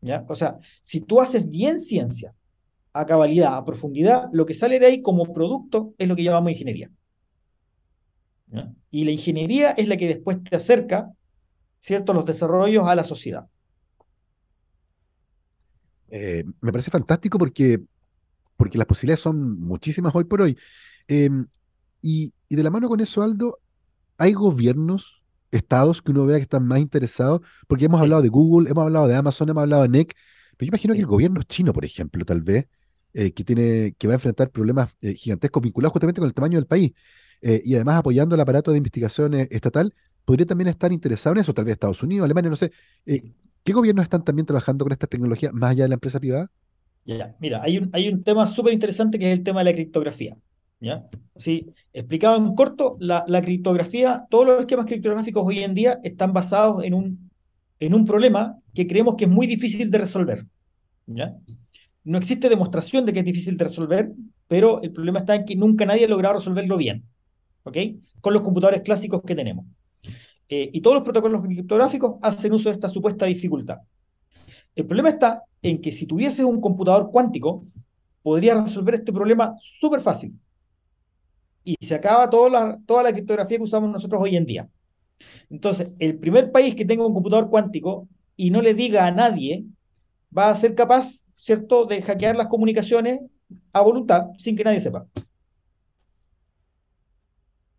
[0.00, 0.24] ¿Ya?
[0.28, 2.34] O sea, si tú haces bien ciencia,
[2.92, 6.52] a cabalidad, a profundidad, lo que sale de ahí como producto es lo que llamamos
[6.52, 6.90] ingeniería.
[8.90, 11.12] Y la ingeniería es la que después te acerca
[11.80, 12.12] ¿cierto?
[12.12, 13.48] los desarrollos a la sociedad.
[16.10, 17.80] Eh, me parece fantástico porque,
[18.56, 20.58] porque las posibilidades son muchísimas hoy por hoy.
[21.08, 21.46] Em,
[22.02, 23.58] y, de la mano con eso, Aldo,
[24.18, 28.70] hay gobiernos, estados que uno vea que están más interesados, porque hemos hablado de Google,
[28.70, 30.14] hemos hablado de Amazon, hemos hablado de NEC,
[30.56, 32.68] pero yo imagino que el gobierno chino, por ejemplo, tal vez,
[33.12, 36.58] eh, que, tiene, que va a enfrentar problemas eh, gigantescos vinculados justamente con el tamaño
[36.58, 36.92] del país,
[37.42, 41.64] y además apoyando el aparato de investigación estatal, podría también estar interesado en eso, tal
[41.64, 42.72] vez Estados Unidos, Alemania, no sé.
[43.06, 46.50] Eh, ¿Qué gobiernos están también trabajando con esta tecnología más allá de la empresa privada?
[47.04, 49.74] Ya, mira, hay un, hay un tema súper interesante que es el tema de la
[49.74, 50.36] criptografía.
[50.80, 51.04] ¿ya?
[51.36, 56.32] Sí, explicado en corto, la, la, criptografía, todos los esquemas criptográficos hoy en día están
[56.32, 57.30] basados en un,
[57.78, 60.46] en un problema que creemos que es muy difícil de resolver.
[61.06, 61.36] ¿ya?
[62.04, 64.12] No existe demostración de que es difícil de resolver,
[64.48, 67.04] pero el problema está en que nunca nadie ha logrado resolverlo bien,
[67.62, 67.76] ¿ok?
[68.20, 69.66] Con los computadores clásicos que tenemos.
[70.52, 73.78] Eh, y todos los protocolos criptográficos hacen uso de esta supuesta dificultad.
[74.74, 77.64] El problema está en que si tuvieses un computador cuántico,
[78.20, 80.34] podría resolver este problema súper fácil.
[81.62, 84.68] Y se acaba toda la, toda la criptografía que usamos nosotros hoy en día.
[85.48, 89.64] Entonces, el primer país que tenga un computador cuántico y no le diga a nadie,
[90.36, 93.20] va a ser capaz, ¿cierto?, de hackear las comunicaciones
[93.72, 95.06] a voluntad sin que nadie sepa.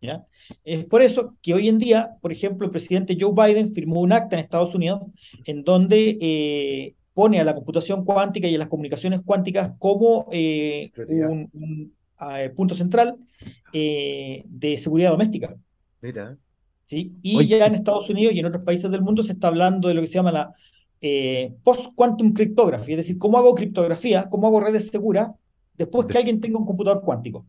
[0.02, 0.26] ¿Ya?
[0.64, 4.12] Es por eso que hoy en día, por ejemplo, el presidente Joe Biden firmó un
[4.12, 5.02] acta en Estados Unidos
[5.44, 10.90] en donde eh, pone a la computación cuántica y a las comunicaciones cuánticas como eh,
[11.06, 11.92] un,
[12.56, 13.16] punto central
[13.72, 15.54] eh, de seguridad doméstica.
[16.00, 16.36] Mira.
[16.86, 17.12] ¿Sí?
[17.22, 19.94] Y ya en Estados Unidos y en otros países del mundo se está hablando de
[19.94, 20.54] lo que se llama la
[21.62, 25.30] post-quantum cryptography, es decir, cómo hago criptografía, cómo hago redes seguras
[25.74, 27.46] después que alguien tenga un computador cuántico.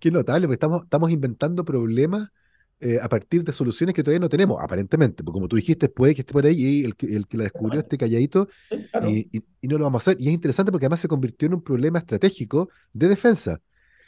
[0.00, 2.30] Qué notable, porque estamos, estamos inventando problemas
[2.80, 6.14] eh, a partir de soluciones que todavía no tenemos, aparentemente, porque como tú dijiste, puede
[6.14, 8.48] que esté por ahí y el, el que la descubrió esté calladito
[9.06, 10.20] y, no lo vamos a hacer.
[10.20, 13.60] Y es interesante porque además se convirtió en un problema estratégico de defensa.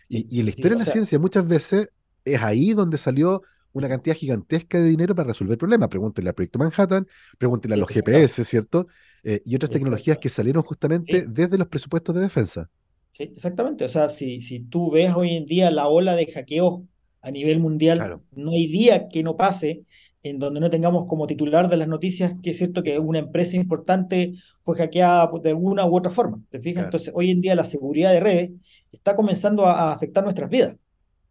[0.09, 1.89] Y, y en la historia de la ciencia muchas veces
[2.25, 5.89] es ahí donde salió una cantidad gigantesca de dinero para resolver problemas.
[5.89, 7.07] Pregúntenle al proyecto Manhattan,
[7.39, 8.89] pregúntenle a los GPS, ¿cierto?
[9.23, 12.71] Eh, y otras tecnologías que salieron justamente desde los presupuestos de defensa.
[13.17, 13.83] Sí, exactamente.
[13.87, 16.83] O sea, si, si tú ves hoy en día la ola de hackeos
[17.23, 19.85] a nivel mundial, no hay día que no pase
[20.23, 23.57] en donde no tengamos como titular de las noticias que es cierto que una empresa
[23.57, 26.43] importante fue hackeada de una u otra forma.
[26.51, 26.85] ¿Te fijas?
[26.85, 28.51] Entonces, hoy en día la seguridad de redes
[28.93, 30.77] está comenzando a, afectar nuestras vidas.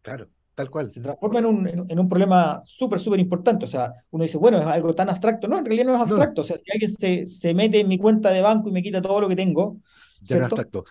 [0.02, 0.90] Claro, tal cual.
[0.90, 3.64] Se transforma en un, en, un problema súper, súper importante.
[3.64, 5.46] O sea, uno dice, bueno, es algo tan abstracto.
[5.46, 6.40] No, en realidad no es abstracto.
[6.40, 9.00] O sea, si alguien se, se mete en mi cuenta de banco y me quita
[9.00, 9.78] todo lo que tengo,
[10.28, 10.84] ya no abstracto.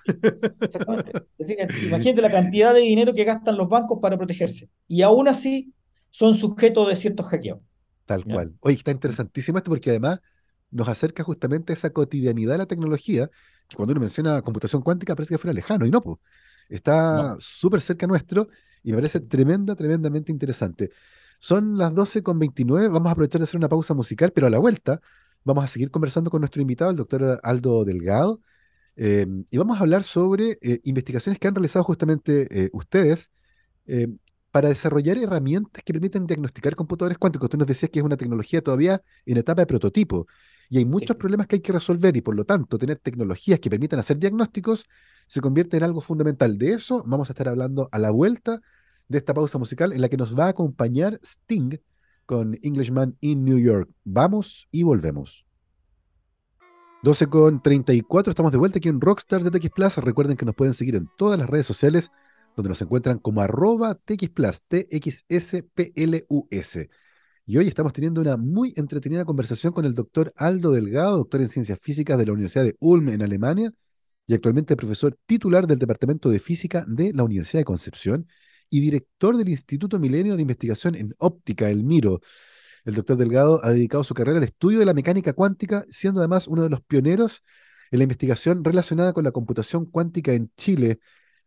[0.61, 1.11] Exactamente.
[1.85, 4.69] Imagínate la cantidad de dinero que gastan los bancos para protegerse.
[4.87, 5.73] Y aún así
[6.09, 7.59] son sujetos de ciertos hackeos.
[8.05, 8.53] Tal cual.
[8.59, 10.19] Oye, está interesantísimo esto porque además
[10.71, 13.29] nos acerca justamente a esa cotidianidad de la tecnología,
[13.67, 16.17] que cuando uno menciona computación cuántica parece que fuera lejano, y no, pues.
[16.69, 18.47] Está súper cerca nuestro
[18.83, 20.91] y me parece tremenda, tremendamente interesante.
[21.39, 24.99] Son las 12.29, vamos a aprovechar de hacer una pausa musical, pero a la vuelta
[25.43, 28.41] vamos a seguir conversando con nuestro invitado, el doctor Aldo Delgado,
[28.95, 33.31] eh, y vamos a hablar sobre eh, investigaciones que han realizado justamente eh, ustedes
[34.49, 37.49] para desarrollar herramientas que permiten diagnosticar computadores cuánticos.
[37.49, 40.25] Tú nos decías que es una tecnología todavía en etapa de prototipo
[40.69, 43.69] y hay muchos problemas que hay que resolver y por lo tanto tener tecnologías que
[43.69, 44.87] permitan hacer diagnósticos
[45.27, 46.57] se convierte en algo fundamental.
[46.57, 48.61] De eso vamos a estar hablando a la vuelta
[49.07, 51.77] de esta pausa musical en la que nos va a acompañar Sting
[52.25, 53.91] con Englishman in New York.
[54.03, 55.44] Vamos y volvemos.
[57.03, 59.97] 12 con 34, estamos de vuelta aquí en Rockstars de TX Plus.
[59.97, 62.11] Recuerden que nos pueden seguir en todas las redes sociales
[62.55, 65.59] donde nos encuentran como arroba TXPlus, T-X-S-P-L-U-S.
[67.45, 71.49] Y hoy estamos teniendo una muy entretenida conversación con el doctor Aldo Delgado, doctor en
[71.49, 73.71] Ciencias Físicas de la Universidad de Ulm en Alemania
[74.25, 78.27] y actualmente profesor titular del Departamento de Física de la Universidad de Concepción
[78.69, 82.21] y director del Instituto Milenio de Investigación en Óptica, el MIRO.
[82.85, 86.47] El doctor Delgado ha dedicado su carrera al estudio de la mecánica cuántica, siendo además
[86.47, 87.43] uno de los pioneros
[87.91, 90.99] en la investigación relacionada con la computación cuántica en Chile,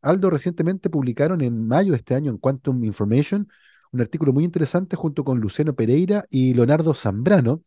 [0.02, 3.48] Aldo recientemente publicaron en mayo de este año en Quantum Information
[3.92, 7.62] un artículo muy interesante junto con Luciano Pereira y Leonardo Zambrano,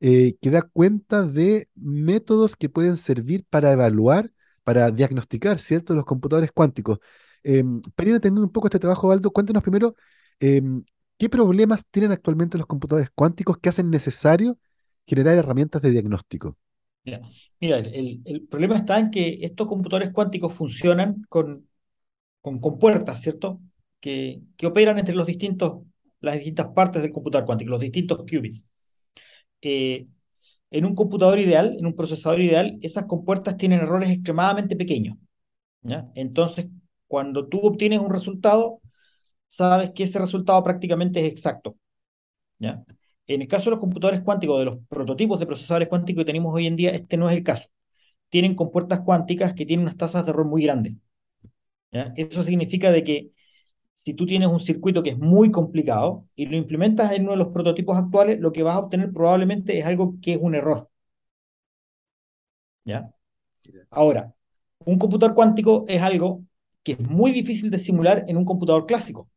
[0.00, 4.30] eh, que da cuenta de métodos que pueden servir para evaluar,
[4.62, 7.00] para diagnosticar, ¿cierto?, los computadores cuánticos.
[7.42, 7.64] Eh,
[7.96, 9.96] para ir entendiendo un poco este trabajo, Aldo, cuéntanos primero
[10.40, 10.84] em,
[11.18, 14.58] qué problemas tienen actualmente los computadores cuánticos que hacen necesario
[15.06, 16.56] generar herramientas de diagnóstico.
[17.60, 21.66] Mira, el, problema está en que estos computadores cuánticos funcionan con,
[22.40, 23.60] con, puertas, ¿cierto?
[24.00, 25.82] Que, que, operan entre los distintos,
[26.20, 28.66] las distintas partes del computador cuántico, los distintos qubits.
[29.62, 30.06] Eh,
[30.70, 35.16] en un computador ideal, en un procesador ideal, esas compuertas tienen errores extremadamente pequeños.
[35.82, 36.06] ¿ya?
[36.14, 36.66] Entonces,
[37.06, 38.80] cuando tú obtienes un resultado,
[39.48, 41.76] sabes que ese resultado prácticamente es exacto.
[42.58, 42.84] ¿ya?
[43.26, 46.54] En el caso de los computadores cuánticos, de los prototipos de procesadores cuánticos que tenemos
[46.54, 47.68] hoy en día, este no es el caso.
[48.30, 50.94] Tienen compuertas cuánticas que tienen unas tasas de error muy grandes.
[52.16, 53.30] Eso significa de que
[53.94, 57.38] si tú tienes un circuito que es muy complicado y lo implementas en uno de
[57.38, 60.88] los prototipos actuales, lo que vas a obtener probablemente es algo que es un error.
[62.84, 63.12] ¿Ya?
[63.90, 64.34] Ahora,
[64.84, 66.44] un computador cuántico es algo
[66.96, 69.28] que es muy difícil de simular en un computador clásico.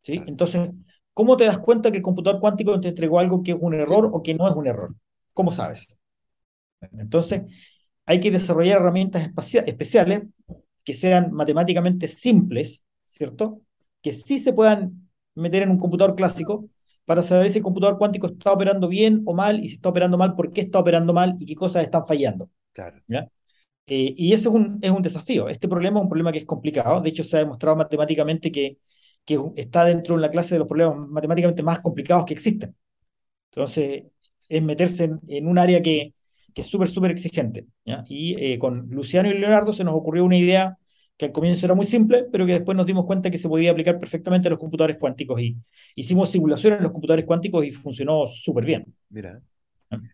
[0.00, 0.20] ¿Sí?
[0.26, 0.70] Entonces,
[1.14, 4.10] ¿Cómo te das cuenta que el computador cuántico te entregó algo que es un error
[4.12, 4.94] o que no es un error?
[5.32, 5.86] ¿Cómo sabes?
[6.98, 7.42] Entonces,
[8.04, 9.30] hay que desarrollar herramientas
[9.66, 10.22] especiales
[10.82, 13.60] que sean matemáticamente simples, ¿cierto?
[14.02, 16.68] Que sí se puedan meter en un computador clásico
[17.04, 20.18] para saber si el computador cuántico está operando bien o mal y si está operando
[20.18, 22.50] mal, por qué está operando mal y qué cosas están fallando.
[22.72, 23.00] Claro.
[23.86, 25.48] Eh, y ese es un, es un desafío.
[25.48, 27.00] Este problema es un problema que es complicado.
[27.00, 28.78] De hecho, se ha demostrado matemáticamente que
[29.24, 32.76] que está dentro de la clase de los problemas matemáticamente más complicados que existen.
[33.50, 34.04] Entonces,
[34.48, 36.14] es meterse en, un área que,
[36.52, 37.66] que es súper, súper exigente.
[38.08, 40.76] Y eh, con Luciano y Leonardo se nos ocurrió una idea
[41.16, 43.70] que al comienzo era muy simple, pero que después nos dimos cuenta que se podía
[43.70, 45.40] aplicar perfectamente a los computadores cuánticos.
[45.40, 45.56] Y
[45.94, 48.94] hicimos simulaciones en los computadores cuánticos y funcionó súper bien.
[49.08, 49.40] Mira.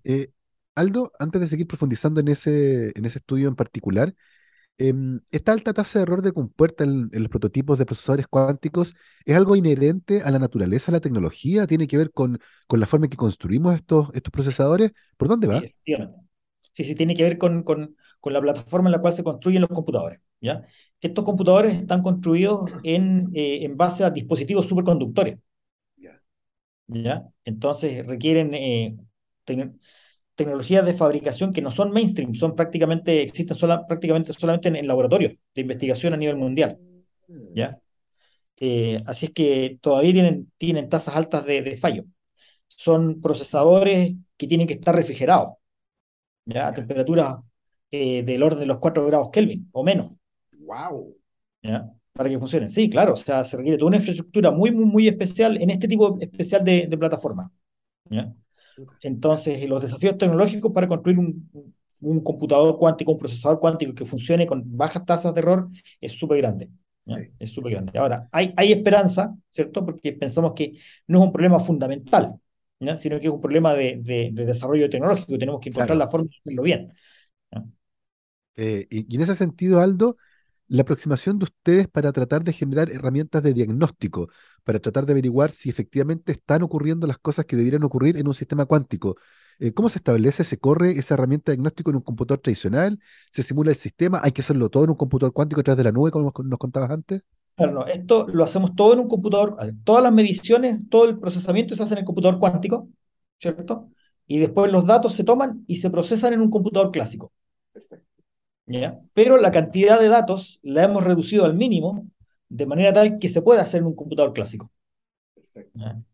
[0.05, 0.29] Eh,
[0.75, 4.15] Aldo, antes de seguir profundizando en ese, en ese estudio en particular,
[4.81, 8.95] Em, esta alta tasa de error de compuerta en, los prototipos de procesadores cuánticos
[9.27, 12.87] es algo inherente a la naturaleza de la tecnología, tiene que ver con, con la
[12.87, 14.93] forma en que construimos estos, estos procesadores.
[15.19, 15.61] ¿Por dónde va?
[16.73, 19.61] Sí, sí, tiene que ver con, con, con, la plataforma en la cual se construyen
[19.61, 20.21] los computadores.
[20.41, 20.63] ¿ya?
[20.99, 25.37] Estos computadores están construidos en, eh, en base a dispositivos superconductores.
[26.87, 27.29] ¿ya?
[27.45, 28.97] Entonces requieren eh,
[30.41, 35.35] tecnologías de fabricación que no son mainstream, son prácticamente, existen sola, prácticamente solamente en, laboratorios
[35.55, 36.79] de investigación a nivel mundial.
[37.55, 37.79] ¿ya?
[38.57, 42.05] Eh, así es que todavía tienen, tienen tasas altas de, fallo.
[42.69, 45.59] Son procesadores que tienen que estar refrigerados,
[46.47, 46.69] ¿ya?
[46.69, 47.37] a temperaturas
[47.91, 50.13] eh, del orden de los 4 grados Kelvin o menos.
[50.53, 51.17] ¡Wow!
[51.63, 51.93] ¿ya?
[52.15, 52.71] para que funcione.
[52.71, 55.87] Sí, claro, o sea, se requiere toda una infraestructura muy, muy, muy especial en este
[55.87, 57.53] tipo especial de, de plataforma.
[58.09, 58.35] ¿ya?
[59.03, 61.51] Entonces, los desafíos tecnológicos para construir un,
[62.01, 65.69] un, computador cuántico, un procesador cuántico que funcione con bajas tasas de error
[66.01, 66.69] es súper grande.
[67.07, 67.15] Sí.
[67.39, 67.99] Es súper grande.
[67.99, 69.85] Ahora, hay, hay esperanza, ¿cierto?
[69.85, 70.75] Porque pensamos que
[71.07, 72.37] no es un problema fundamental,
[72.79, 72.97] ¿ya?
[72.97, 75.39] sino que es un problema de, de, de desarrollo tecnológico.
[75.39, 75.99] Tenemos que encontrar claro.
[75.99, 76.93] la forma de hacerlo bien.
[78.57, 80.17] Eh, y, y en ese sentido, Aldo,
[80.71, 84.29] la aproximación de ustedes para tratar de generar herramientas de diagnóstico,
[84.63, 88.35] para tratar de averiguar si efectivamente están ocurriendo las cosas que deberían ocurrir en un
[88.35, 89.17] sistema cuántico.
[89.59, 90.45] Eh, ¿Cómo se establece?
[90.45, 93.01] ¿Se corre esa herramienta de diagnóstico en un computador tradicional?
[93.33, 94.21] ¿Se simula el sistema?
[94.23, 96.59] ¿Hay que hacerlo todo en un computador cuántico a través de la nube, como nos
[96.61, 97.23] contabas antes?
[97.57, 99.57] Claro, no, esto lo hacemos todo en un computador.
[99.83, 102.89] Todas las mediciones, todo el procesamiento se hace en el computador cuántico,
[103.41, 103.91] ¿cierto?
[104.29, 107.33] Y después los datos se toman y se procesan en un computador clásico.
[107.73, 108.10] Perfecto.
[108.71, 109.01] ¿Ya?
[109.15, 112.07] Pero la cantidad de datos la hemos reducido al mínimo
[112.49, 114.71] de manera tal que se pueda hacer en un computador clásico.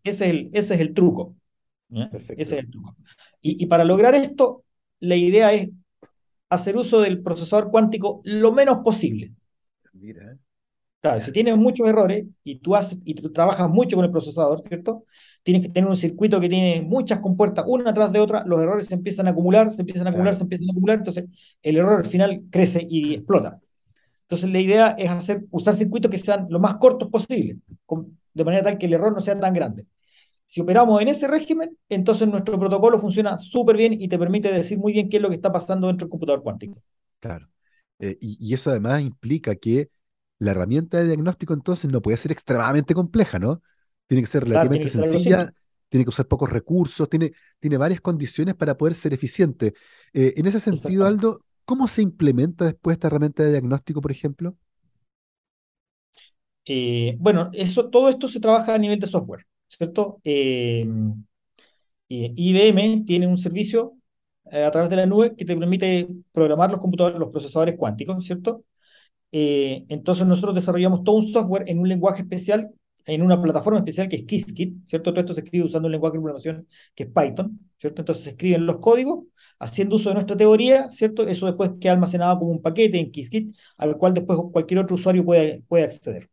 [0.02, 1.36] Ese, es el, ese es el truco.
[1.90, 2.96] Ese es el truco.
[3.40, 4.64] Y, y, para lograr esto,
[5.00, 5.70] la idea es
[6.50, 9.32] hacer uso del procesador cuántico lo menos posible.
[9.92, 10.36] Mira.
[11.00, 14.60] Claro, si tienes muchos errores y tú, haces, y tú trabajas mucho con el procesador,
[14.60, 15.04] ¿cierto?
[15.42, 18.86] Tienes que tener un circuito que tiene muchas compuertas una atrás de otra, los errores
[18.86, 20.38] se empiezan a acumular, se empiezan a acumular, claro.
[20.38, 21.24] se empiezan a acumular, entonces
[21.62, 23.60] el error al final crece y explota.
[24.22, 27.58] Entonces la idea es hacer, usar circuitos que sean lo más cortos posible,
[28.34, 29.86] de manera tal que el error no sea tan grande.
[30.44, 34.78] Si operamos en ese régimen, entonces nuestro protocolo funciona súper bien y te permite decir
[34.78, 36.80] muy bien qué es lo que está pasando dentro del computador cuántico.
[37.20, 37.48] Claro.
[37.98, 39.88] Eh, y, y, eso además implica que
[40.38, 43.62] la herramienta de diagnóstico entonces no puede ser extremadamente compleja, ¿no?
[44.06, 45.52] Tiene que ser relativamente claro, tiene que sencilla,
[45.88, 49.74] tiene que usar pocos recursos, tiene, tiene varias condiciones para poder ser eficiente.
[50.12, 54.56] Eh, en ese sentido, Aldo, ¿cómo se implementa después esta herramienta de diagnóstico, por ejemplo?
[56.64, 60.20] Eh, bueno, eso, todo esto se trabaja a nivel de software, ¿cierto?
[60.24, 60.86] Eh,
[62.08, 63.96] IBM tiene un servicio
[64.50, 68.64] a través de la nube que te permite programar los computadores, los procesadores cuánticos, ¿cierto?
[69.32, 72.70] Eh, entonces nosotros desarrollamos todo un software en un lenguaje especial,
[73.04, 75.12] en una plataforma especial que es Qiskit, ¿cierto?
[75.12, 78.02] Todo esto se escribe usando un lenguaje de programación que es Python, ¿cierto?
[78.02, 79.24] Entonces se escriben los códigos,
[79.58, 81.26] haciendo uso de nuestra teoría, ¿cierto?
[81.26, 85.24] Eso después queda almacenado como un paquete en Qiskit, al cual después cualquier otro usuario
[85.24, 86.30] puede, puede acceder.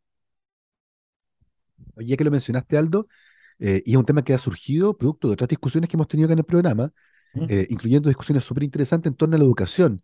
[1.95, 3.07] Oye, que lo mencionaste, Aldo,
[3.59, 6.27] eh, y es un tema que ha surgido producto de otras discusiones que hemos tenido
[6.27, 6.91] acá en el programa,
[7.49, 10.01] eh, incluyendo discusiones súper interesantes en torno a la educación.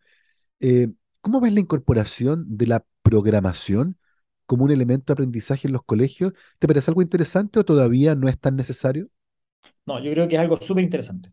[0.60, 0.90] Eh,
[1.22, 3.98] ¿Cómo ves la incorporación de la programación
[4.46, 6.34] como un elemento de aprendizaje en los colegios?
[6.60, 9.10] ¿Te parece algo interesante o todavía no es tan necesario?
[9.86, 11.32] No, yo creo que es algo súper interesante.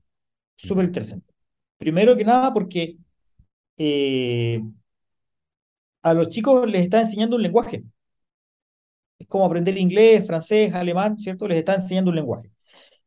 [0.57, 1.35] Súper interesante.
[1.79, 2.97] Primero que nada porque
[3.79, 4.63] eh,
[6.03, 7.85] a los chicos les está enseñando un lenguaje.
[9.19, 11.49] Es como aprender inglés, francés, alemán, ¿cierto?
[11.49, 12.51] Les está enseñando un lenguaje.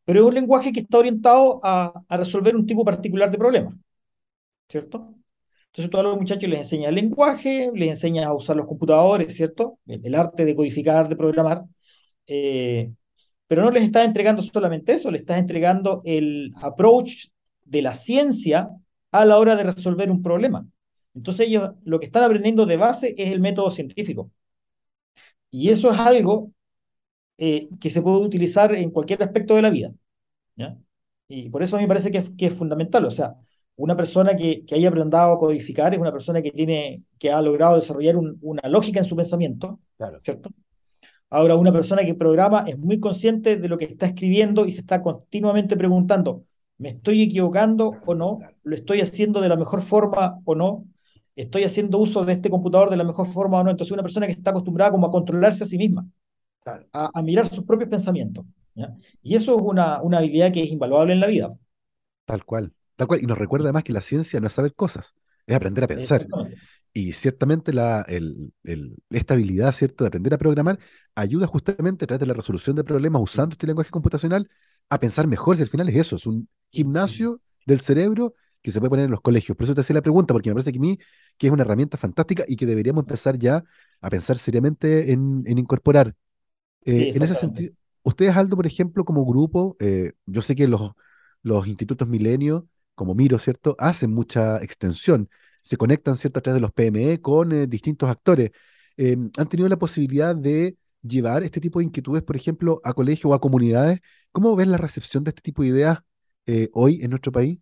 [0.06, 3.78] Pero es un lenguaje que está orientado a, a resolver un tipo particular de problema,
[4.70, 5.15] ¿cierto?
[5.74, 9.80] Entonces, a los muchachos les enseñas el lenguaje, les enseñas a usar los computadores, ¿cierto?
[9.88, 11.64] El, arte de codificar, de programar.
[12.28, 12.92] Eh,
[13.48, 17.28] pero no les estás entregando solamente eso, les estás entregando el approach
[17.66, 18.70] de la ciencia
[19.12, 20.66] a la hora de resolver un problema.
[21.16, 24.32] Entonces, ellos lo que están aprendiendo de base es el método científico.
[25.52, 26.52] Y eso es algo
[27.38, 29.94] eh, que se puede utilizar en cualquier aspecto de la vida.
[31.28, 33.06] Y por eso a mí me parece que que es fundamental.
[33.06, 33.36] O sea,
[33.80, 37.42] una persona que, que, haya aprendido a codificar es una persona que, tiene, que ha
[37.42, 40.20] logrado desarrollar un, una lógica en su pensamiento, claro.
[40.22, 40.50] ¿cierto?
[41.30, 44.82] Ahora, una persona que programa es muy consciente de lo que está escribiendo y se
[44.82, 46.44] está continuamente preguntando,
[46.78, 48.39] ¿me estoy equivocando o no?
[48.63, 50.84] ¿Lo estoy haciendo de la mejor forma o no?
[51.38, 53.72] ¿Estoy haciendo uso de este computador de la mejor forma o no?
[53.72, 56.06] Entonces, una persona que está acostumbrada como a controlarse a sí misma,
[56.65, 58.46] a, a, mirar sus propios pensamientos.
[58.76, 58.94] ¿ya?
[59.24, 61.56] Y eso es una, una habilidad que es invaluable en la vida.
[62.26, 62.74] Tal cual.
[63.00, 65.16] Tal cual, y nos recuerda además que la ciencia no es saber cosas,
[65.48, 66.28] es aprender a pensar.
[66.92, 70.04] Y ciertamente la, el, el, esta habilidad ¿cierto?
[70.04, 70.78] de aprender a programar
[71.16, 74.50] ayuda justamente a través de la resolución de problemas usando este lenguaje computacional
[74.90, 78.82] a pensar mejor, si al final es eso, es un gimnasio del cerebro que se
[78.82, 79.56] puede poner en los colegios.
[79.56, 81.00] Por eso te hacía la pregunta, porque me parece que a mí
[81.38, 83.63] que es una herramienta fantástica y que deberíamos empezar ya
[84.02, 86.15] a pensar seriamente en, en incorporar.
[86.84, 87.73] Eh, sí, en ese sentido,
[88.04, 90.92] ustedes, Aldo, por ejemplo, como grupo, eh, yo sé que los,
[91.44, 92.63] los institutos milenios
[93.00, 93.77] como Miro, ¿cierto?
[93.79, 95.29] Hacen mucha extensión,
[95.62, 96.39] se conectan, ¿cierto?
[96.39, 98.52] A través de los PME con eh, distintos actores.
[98.97, 103.31] Eh, ¿Han tenido la posibilidad de llevar este tipo de inquietudes, por ejemplo, a colegios
[103.31, 104.02] o a comunidades?
[104.33, 106.00] ¿Cómo ves la recepción de este tipo de ideas
[106.45, 107.60] eh, hoy en nuestro país?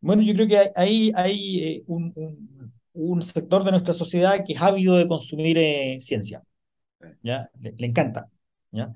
[0.00, 2.14] Bueno, yo creo que hay, hay un,
[2.92, 5.58] un, sector de nuestra sociedad que es ávido de consumir
[6.00, 6.44] ciencia,
[7.20, 7.50] ¿ya?
[7.60, 8.30] Le, encanta,
[8.70, 8.94] ¿ya?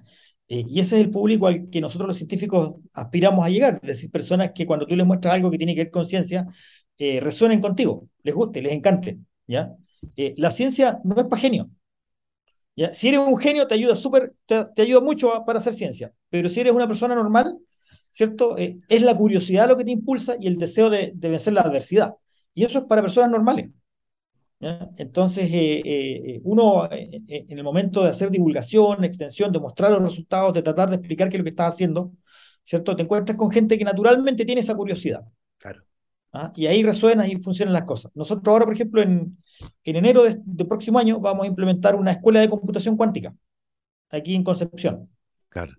[0.49, 3.89] Eh, y ese es el público al que nosotros los científicos aspiramos a llegar, es
[3.89, 6.47] decir, personas que cuando tú les muestras algo que tiene que ver con ciencia,
[6.99, 9.75] eh, resuenen contigo, les guste, les encante, ¿ya?
[10.17, 11.71] Eh, la ciencia no es para genio,
[12.77, 12.93] ¿ya?
[12.93, 16.49] Si eres un genio te ayuda súper, te, te, ayuda mucho para hacer ciencia, pero
[16.49, 17.59] si eres una persona normal,
[18.11, 18.57] ¿cierto?
[18.57, 22.15] es la curiosidad lo que te impulsa y el deseo de, de vencer la adversidad.
[22.55, 23.71] Y eso es para personas normales.
[24.97, 30.03] Entonces, eh, eh, uno eh, en el momento de hacer divulgación, extensión, de mostrar los
[30.03, 32.13] resultados, de tratar de explicar qué es lo que estás haciendo,
[32.65, 32.97] ¿cierto?
[32.97, 35.23] Te encuentras con gente que naturalmente tiene esa curiosidad.
[35.59, 35.83] Claro.
[36.33, 36.53] ¿Ah?
[36.57, 38.11] Y ahí resuenan y funcionan las cosas.
[38.15, 39.37] Nosotros ahora, por ejemplo, en,
[39.85, 43.35] en enero del de próximo año vamos a implementar una escuela de computación cuántica
[44.11, 45.11] aquí en Concepción.
[45.49, 45.73] Claro.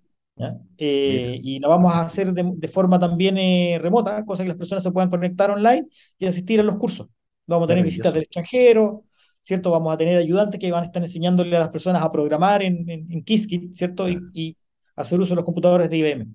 [0.78, 3.36] y la vamos a hacer de, de forma también
[3.82, 7.08] remota, cosa que las personas se puedan conectar online y asistir a los cursos.
[7.48, 9.06] Vamos a tener visitas del extranjero,
[9.42, 9.72] ¿cierto?
[9.72, 12.90] Vamos a tener ayudantes que van a estar enseñándole a las personas a programar en,
[12.90, 14.10] en, en Qiskit, ¿cierto?
[14.10, 14.58] Y, y,
[14.96, 16.28] hacer uso de los computadores de IBM.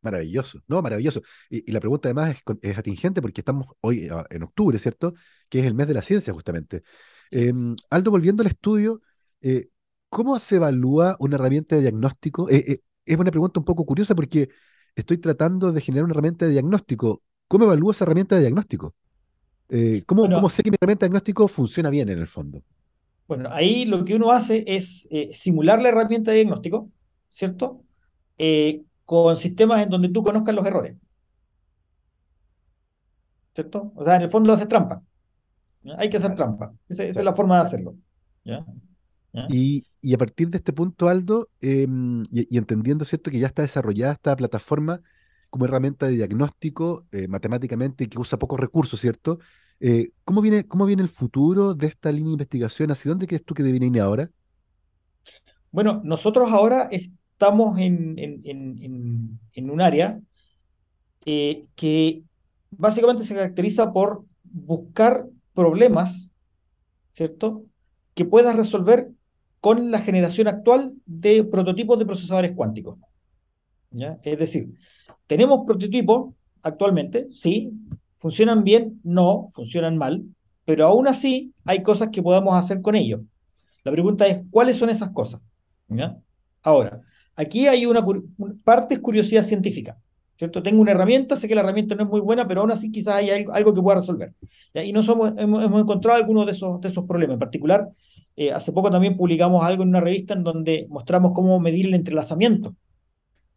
[0.00, 1.20] Maravilloso, no, maravilloso.
[1.50, 5.14] Y, y la pregunta además es, es, atingente porque estamos hoy ah, en octubre, ¿cierto?
[5.48, 6.82] Que es el mes de la ciencia, justamente.
[7.30, 7.52] Eh,
[7.90, 9.02] Aldo, volviendo al estudio,
[9.40, 9.68] eh,
[10.08, 12.48] ¿cómo se evalúa una herramienta de diagnóstico?
[12.48, 14.48] Eh, eh, es una pregunta un poco curiosa porque
[14.94, 17.22] estoy tratando de generar una herramienta de diagnóstico.
[17.46, 18.94] ¿Cómo evalúo esa herramienta de diagnóstico?
[19.68, 22.62] Eh, ¿cómo, bueno, ¿Cómo sé que mi herramienta de diagnóstico funciona bien en el fondo?
[23.26, 26.90] Bueno, ahí lo que uno hace es eh, simular la herramienta de diagnóstico,
[27.28, 27.82] ¿cierto?
[28.38, 30.96] Eh, con sistemas en donde tú conozcas los errores.
[33.54, 33.92] ¿Cierto?
[33.94, 35.02] O sea, en el fondo haces trampa.
[35.82, 35.96] ¿ya?
[35.98, 36.72] Hay que hacer trampa.
[36.88, 37.96] Esa, esa, es la forma de hacerlo.
[38.44, 38.64] ¿ya?
[39.34, 39.46] ¿Ya?
[39.50, 41.86] Y, y, a partir de este punto, Aldo, eh,
[42.30, 45.02] y, y, entendiendo, ¿cierto?, que ya está desarrollada esta plataforma,
[45.50, 49.38] como herramienta de diagnóstico eh, matemáticamente que usa pocos recursos, ¿cierto?
[49.80, 52.90] Eh, ¿cómo, viene, ¿Cómo viene el futuro de esta línea de investigación?
[52.90, 54.30] ¿Hacia dónde crees tú que debe ir ahora?
[55.70, 60.18] Bueno, nosotros ahora estamos en, en, en, en un área
[61.24, 62.22] eh, que
[62.70, 66.32] básicamente se caracteriza por buscar problemas,
[67.10, 67.64] ¿cierto?
[68.14, 69.10] Que puedas resolver
[69.60, 72.98] con la generación actual de prototipos de procesadores cuánticos.
[73.90, 74.18] ¿ya?
[74.22, 74.74] Es decir,
[75.28, 77.72] tenemos prototipos actualmente, sí,
[78.18, 80.24] funcionan bien, no, funcionan mal,
[80.64, 83.20] pero aún así hay cosas que podamos hacer con ellos.
[83.84, 85.40] La pregunta es, ¿cuáles son esas cosas?
[85.88, 86.16] ¿Ya?
[86.62, 87.00] Ahora,
[87.36, 88.04] aquí hay una,
[88.64, 89.96] parte es curiosidad científica.
[90.36, 90.62] ¿cierto?
[90.62, 93.16] Tengo una herramienta, sé que la herramienta no es muy buena, pero aún así quizás
[93.16, 94.34] hay algo, algo que pueda resolver.
[94.72, 94.82] ¿ya?
[94.82, 97.34] Y no somos, hemos, hemos, encontrado algunos de esos, de esos problemas.
[97.34, 97.88] En particular,
[98.36, 101.94] eh, hace poco también publicamos algo en una revista en donde mostramos cómo medir el
[101.94, 102.74] entrelazamiento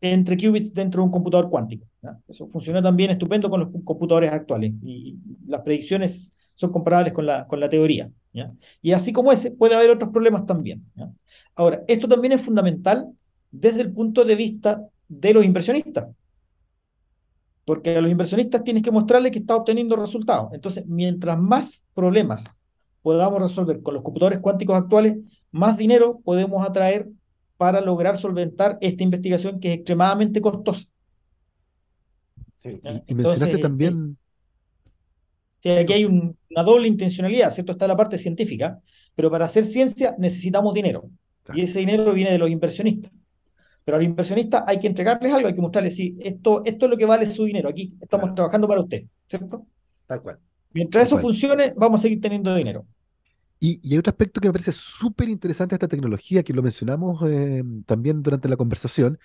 [0.02, 1.86] entre qubits dentro de un computador cuántico.
[2.28, 7.48] Eso funcionó también estupendo con los computadores actuales y las predicciones son comparables con la,
[7.48, 8.10] con la teoría.
[8.34, 8.52] ¿ya?
[8.82, 10.84] Y así como ese, puede haber otros problemas también.
[11.56, 13.12] Ahora, esto también es fundamental
[13.52, 16.08] desde el punto de vista de los inversionistas.
[17.64, 20.52] Porque a los inversionistas tienes que mostrarles que está obteniendo resultados.
[20.54, 22.44] Entonces, mientras más problemas
[23.04, 25.18] podamos resolver con los computadores cuánticos actuales,
[25.52, 27.10] más dinero podemos atraer
[27.62, 30.88] para lograr solventar esta investigación que es extremadamente costosa.
[32.58, 32.70] Sí.
[32.70, 34.18] Y, y, mencionaste Entonces, también...
[35.62, 37.74] Eh, aquí hay un, una doble intencionalidad, ¿cierto?
[37.74, 38.80] Está la parte científica,
[39.14, 41.08] pero para hacer ciencia necesitamos dinero.
[41.44, 41.60] Claro.
[41.60, 43.12] Y ese dinero viene de los inversionistas.
[43.86, 46.90] Pero a los inversionistas hay que entregarles algo, hay que mostrarles, sí, esto, esto es
[46.90, 48.36] lo que vale su dinero, aquí estamos claro.
[48.38, 49.68] trabajando para usted, ¿cierto?
[50.08, 50.40] Tal cual.
[50.74, 51.22] Mientras Tal eso cual.
[51.22, 52.88] funcione, vamos a seguir teniendo dinero.
[53.64, 57.22] Y, hay otro aspecto que me parece súper interesante de esta tecnología, que lo mencionamos
[57.28, 59.20] eh, también durante la conversación,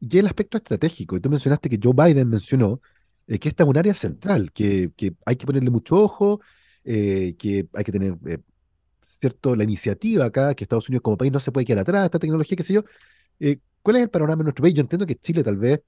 [0.00, 1.16] y es el aspecto estratégico.
[1.16, 2.80] Y tú mencionaste que Joe Biden mencionó
[3.26, 4.92] eh, que esta es un área central, que,
[5.26, 6.40] hay que ponerle mucho ojo,
[6.84, 8.38] eh, que hay que tener, eh,
[9.00, 12.18] cierto, la iniciativa acá, que Estados Unidos como país no se puede quedar atrás, esta
[12.18, 12.84] tecnología, qué sé yo.
[13.82, 14.74] ¿Cuál es el panorama en nuestro país?
[14.74, 15.80] Yo entiendo que Chile tal vez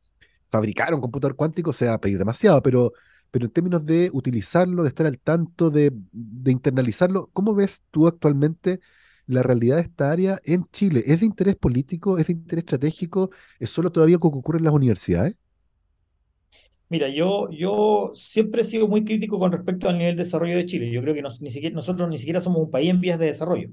[0.48, 2.92] fabricar un computador cuántico sea pedir demasiado, pero
[3.34, 8.06] pero en términos de utilizarlo, de estar al tanto, de, de, internalizarlo, ¿cómo ves tú
[8.06, 8.78] actualmente
[9.26, 11.02] la realidad de esta área en Chile?
[11.04, 12.16] ¿Es de interés político?
[12.16, 13.30] ¿Es de interés estratégico?
[13.58, 15.36] ¿Es solo todavía lo que ocurre en las universidades?
[16.88, 20.66] Mira, yo, yo siempre he sido muy crítico con respecto al nivel de desarrollo de
[20.66, 20.92] Chile.
[20.92, 21.22] Yo creo que
[21.72, 23.68] nosotros ni siquiera somos un país en vías de desarrollo.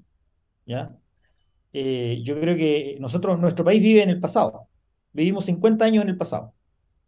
[0.65, 0.97] ¿ya?
[1.71, 4.69] Eh, yo creo que nosotros, nuestro país vive en el pasado.
[5.13, 6.55] Vivimos 50 años en el pasado,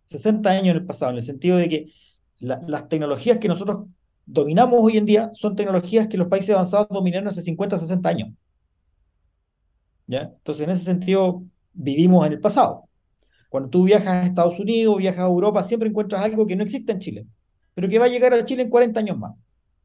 [0.06, 2.03] 60 años en el pasado, en el sentido de que
[2.44, 3.88] la, las tecnologías que nosotros
[4.26, 8.30] dominamos hoy en día son tecnologías que los países avanzados dominaron hace 50, 60 años.
[10.08, 10.34] ¿Ya?
[10.36, 12.90] Entonces, en ese sentido, vivimos en el pasado.
[13.48, 16.92] Cuando tú viajas a Estados Unidos, viajas a Europa, siempre encuentras algo que no existe
[16.92, 17.28] en Chile,
[17.74, 19.36] pero que va a llegar a Chile en 40 años más.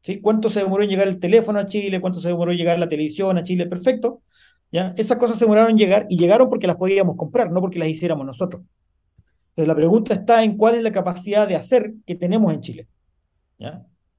[0.01, 0.19] ¿Sí?
[0.19, 2.01] ¿Cuánto se demoró en llegar el teléfono a Chile?
[2.01, 3.67] ¿Cuánto se demoró en llegar la televisión a Chile?
[3.67, 4.21] Perfecto.
[4.69, 4.93] ¿ya?
[4.97, 7.87] Esas cosas se demoraron en llegar y llegaron porque las podíamos comprar, no porque las
[7.87, 8.63] hiciéramos nosotros.
[9.49, 12.87] Entonces la pregunta está en cuál es la capacidad de hacer que tenemos en Chile.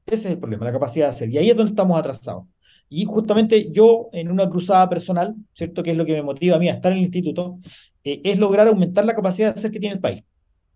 [0.07, 1.31] Ese es el problema, la capacidad de hacer.
[1.31, 2.45] Y ahí es donde estamos atrasados.
[2.89, 5.83] Y justamente yo, en una cruzada personal, ¿cierto?
[5.83, 7.61] Que es lo que me motiva a mí a estar en el instituto,
[8.03, 10.25] eh, es lograr aumentar la capacidad de hacer que tiene el país.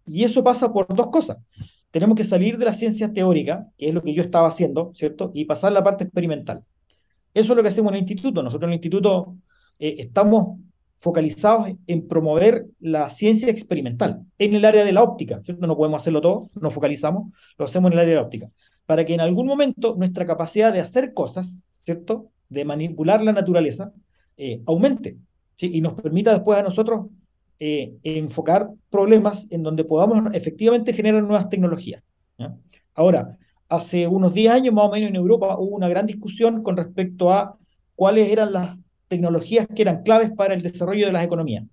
[0.07, 1.39] Y eso pasa por dos cosas.
[1.91, 5.33] Tenemos que salir de la ciencia teórica, que es lo que yo estaba haciendo, ¿cierto?
[5.35, 6.63] Y pasar a la parte experimental.
[7.33, 8.43] Eso es lo que hacemos en el instituto.
[8.43, 9.37] Nosotros en el instituto
[9.79, 10.61] eh, estamos
[10.99, 15.43] focalizados en promover la ciencia experimental en el área de la óptica.
[15.59, 18.51] No podemos hacerlo todo, nos focalizamos, lo hacemos en el área de la óptica,
[18.87, 22.31] para que en algún momento nuestra capacidad de hacer cosas, ¿cierto?
[22.49, 23.93] De manipular la naturaleza,
[24.37, 25.19] eh, aumente.
[25.59, 27.07] Y nos permita después a nosotros
[27.61, 32.03] eh, enfocar problemas en donde podamos efectivamente generar nuevas tecnologías.
[32.95, 33.39] Ahora,
[33.69, 37.33] hace unos 10 años más o menos en Europa hubo una gran discusión con respecto
[37.33, 37.57] a
[37.95, 38.77] cuáles eran las
[39.09, 41.65] tecnologías que eran claves para el desarrollo de las economías.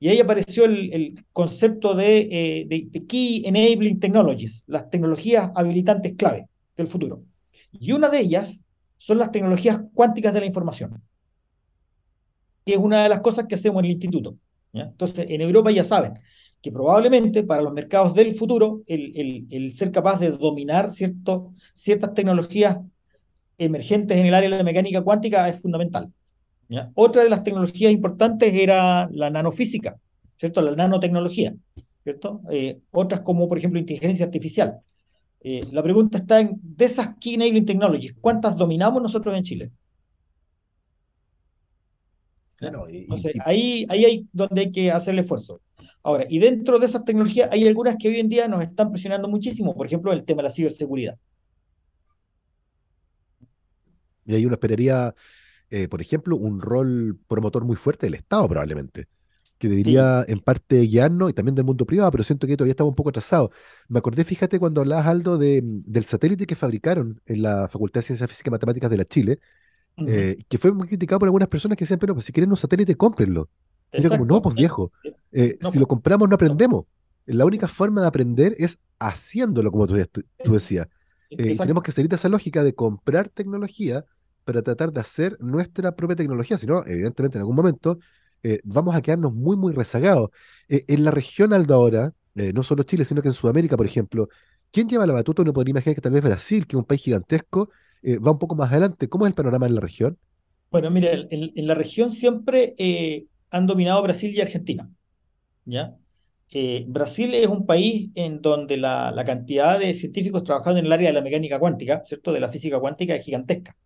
[0.00, 6.48] Y ahí apareció el, concepto de, eh, de, Key Enabling Technologies, las tecnologías habilitantes clave
[6.76, 7.24] del futuro.
[7.72, 8.62] Y una de ellas
[8.96, 11.02] son las tecnologías cuánticas de la información,
[12.64, 14.36] que es una de las cosas que hacemos en el instituto.
[14.72, 16.14] Entonces, en Europa ya saben
[16.60, 22.78] que probablemente para los mercados del futuro, el, ser capaz de dominar ciertas tecnologías
[23.58, 26.12] emergentes en el área de la mecánica cuántica es fundamental.
[26.94, 29.98] Otra de las tecnologías importantes era la nanofísica,
[30.36, 30.60] ¿cierto?
[30.60, 31.54] La nanotecnología,
[32.02, 32.42] ¿cierto?
[32.50, 34.78] Eh, otras como, por ejemplo, inteligencia artificial.
[35.40, 39.70] Eh, la pregunta está en, de esas Key Enabling Technologies, ¿cuántas dominamos nosotros en Chile?
[42.60, 45.60] Entonces, ahí, ahí hay donde hay que hacer el esfuerzo.
[46.02, 49.28] Ahora, y dentro de esas tecnologías hay algunas que hoy en día nos están presionando
[49.28, 51.18] muchísimo, por ejemplo, el tema de la ciberseguridad.
[54.26, 55.14] Y ahí uno esperaría,
[55.70, 59.06] eh, por ejemplo, un rol promotor muy fuerte del Estado, probablemente,
[59.58, 62.92] que debería en parte guiarnos y también del mundo privado, pero siento que todavía estamos
[62.92, 63.50] un poco atrasados.
[63.88, 68.06] Me acordé, fíjate, cuando hablabas, Aldo, de, del satélite que fabricaron en la Facultad de
[68.06, 69.40] Ciencias Físicas y Matemáticas de la Chile,
[70.06, 72.56] eh, que fue muy criticado por algunas personas que decían, pero pues, si quieren un
[72.56, 73.48] satélite, cómprenlo.
[73.92, 74.92] Y como, no, pues viejo,
[75.32, 76.84] eh, si lo pues, compramos no aprendemos.
[77.26, 79.94] La única forma de aprender es haciéndolo, como tú,
[80.44, 80.88] decías.
[81.30, 84.04] Eh, tenemos que salir de esa lógica de comprar tecnología
[84.48, 87.98] para tratar de hacer nuestra propia tecnología, si no, evidentemente en algún momento
[88.64, 90.30] vamos a quedarnos muy, muy rezagados.
[90.68, 94.28] en la región Aldo ahora, no solo Chile, sino que en Sudamérica, por ejemplo,
[94.70, 95.42] ¿quién lleva la batuta?
[95.42, 97.68] Uno podría imaginar que tal vez Brasil, que es un país gigantesco,
[98.02, 99.08] eh, va un poco más adelante.
[99.08, 100.18] ¿Cómo es el panorama en la región?
[100.70, 104.88] Bueno, mire, en, la región siempre eh, han dominado Brasil y Argentina.
[105.64, 105.96] ¿ya?
[106.50, 111.08] Eh, Brasil es un país en donde la, cantidad de científicos trabajando en el área
[111.08, 112.32] de la mecánica cuántica, ¿cierto?
[112.32, 113.76] de la física cuántica, es gigantesca.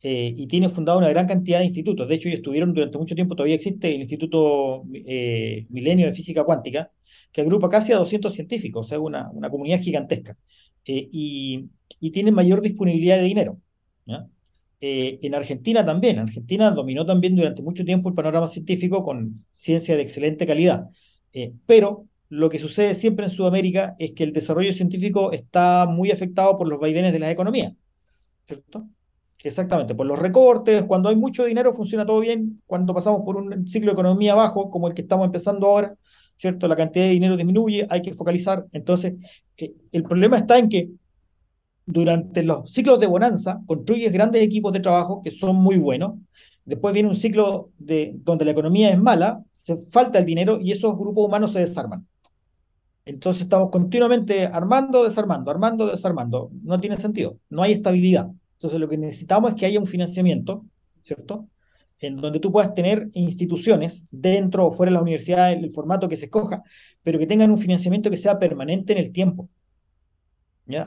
[0.00, 2.08] Y tiene fundado una gran cantidad de institutos.
[2.08, 6.90] De hecho, ellos estuvieron durante mucho tiempo, todavía existe el Instituto Milenio de Física Cuántica,
[7.32, 10.36] que agrupa casi a 200 científicos, o sea, una, una comunidad gigantesca.
[10.84, 11.68] y,
[12.00, 13.58] y tienen mayor disponibilidad de dinero.
[14.80, 16.18] Eh, en Argentina también.
[16.18, 20.88] Argentina dominó también durante mucho tiempo el panorama científico con ciencia de excelente calidad.
[21.32, 26.10] Eh, pero lo que sucede siempre en Sudamérica es que el desarrollo científico está muy
[26.10, 27.74] afectado por los vaivenes de la economía.
[28.46, 28.88] ¿Cierto?
[29.42, 33.68] Exactamente, por los recortes, cuando hay mucho dinero funciona todo bien, cuando pasamos por un
[33.68, 35.94] ciclo de economía bajo, como el que estamos empezando ahora,
[36.36, 36.66] ¿cierto?
[36.66, 38.66] La cantidad de dinero disminuye, hay que focalizar.
[38.72, 39.14] Entonces,
[39.56, 40.90] eh, el problema está en que
[41.86, 46.14] durante los ciclos de bonanza construyes grandes equipos de trabajo que son muy buenos.
[46.64, 50.72] Después viene un ciclo de, donde la economía es mala, se falta el dinero y
[50.72, 52.06] esos grupos humanos se desarman.
[53.06, 56.50] Entonces estamos continuamente armando, desarmando, armando, desarmando.
[56.62, 58.30] No tiene sentido, no hay estabilidad.
[58.58, 60.64] Entonces lo que necesitamos es que haya un financiamiento,
[61.02, 61.48] ¿cierto?
[62.00, 66.16] En donde tú puedas tener instituciones dentro o fuera de la universidad, el formato que
[66.16, 66.62] se escoja,
[67.02, 69.48] pero que tengan un financiamiento que sea permanente en el tiempo.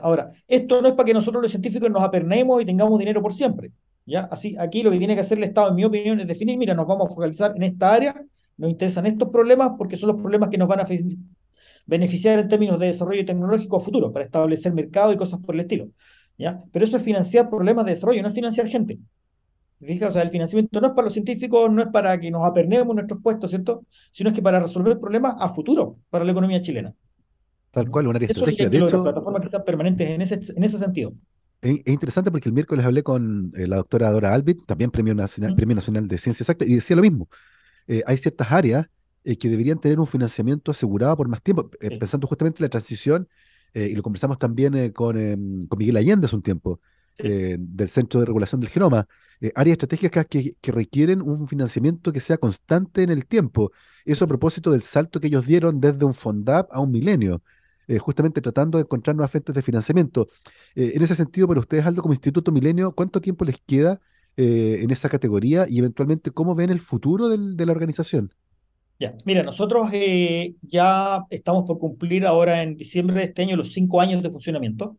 [0.00, 3.32] Ahora, esto no es para que nosotros los científicos nos apernemos y tengamos dinero por
[3.32, 3.72] siempre.
[4.06, 4.28] ¿ya?
[4.30, 6.74] Así, aquí lo que tiene que hacer el Estado, en mi opinión, es definir, mira,
[6.74, 8.22] nos vamos a focalizar en esta área,
[8.56, 10.86] nos interesan estos problemas porque son los problemas que nos van a
[11.86, 15.88] beneficiar en términos de desarrollo tecnológico futuro, para establecer mercado y cosas por el estilo.
[16.38, 16.62] ¿Ya?
[16.72, 18.98] Pero eso es financiar problemas de desarrollo, no es financiar gente.
[19.80, 22.48] Fija, o sea, el financiamiento no es para los científicos, no es para que nos
[22.48, 23.84] apernemos nuestros puestos, ¿cierto?
[24.12, 26.94] Sino es que para resolver problemas a futuro para la economía chilena.
[27.72, 28.68] Tal cual, una área estratégica.
[28.68, 31.14] De hecho, plataformas que sean permanentes en ese, en ese sentido.
[31.62, 35.54] Es, interesante porque el miércoles hablé con eh, la doctora Dora Albit, también Premio Nacional,
[35.54, 37.28] Premio Nacional de Ciencia Exacta, y decía lo mismo.
[37.86, 38.86] Eh, hay ciertas áreas
[39.24, 43.28] eh, que deberían tener un financiamiento asegurado por más tiempo, pensando justamente en la transición,
[43.74, 46.80] y lo conversamos también con, em, con, Miguel Allende hace un tiempo.
[47.18, 49.06] eh, del Centro de Regulación del Genoma.
[49.40, 53.72] Eh, áreas estratégicas que, que, requieren un financiamiento que sea constante en el tiempo.
[54.04, 57.42] Eso a propósito del salto que ellos dieron desde un FONDAP a un milenio,
[57.86, 60.28] eh, justamente tratando de encontrar nuevas fuentes de financiamiento.
[60.74, 64.00] en ese sentido, para ustedes, Aldo, como Instituto Milenio, ¿cuánto tiempo les queda
[64.36, 68.32] en esa categoría y eventualmente cómo ven el futuro del, de la organización?
[68.98, 69.90] Ya, mira, nosotros
[70.62, 74.96] ya estamos por cumplir ahora en diciembre de este año los cinco años de funcionamiento.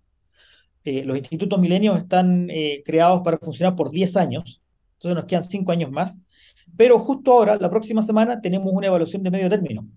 [0.84, 4.62] Eh, los institutos milenios están eh, creados para funcionar por 10 años,
[4.96, 6.18] entonces nos quedan 5 años más,
[6.76, 9.88] pero justo ahora, la próxima semana, tenemos una evaluación de medio término.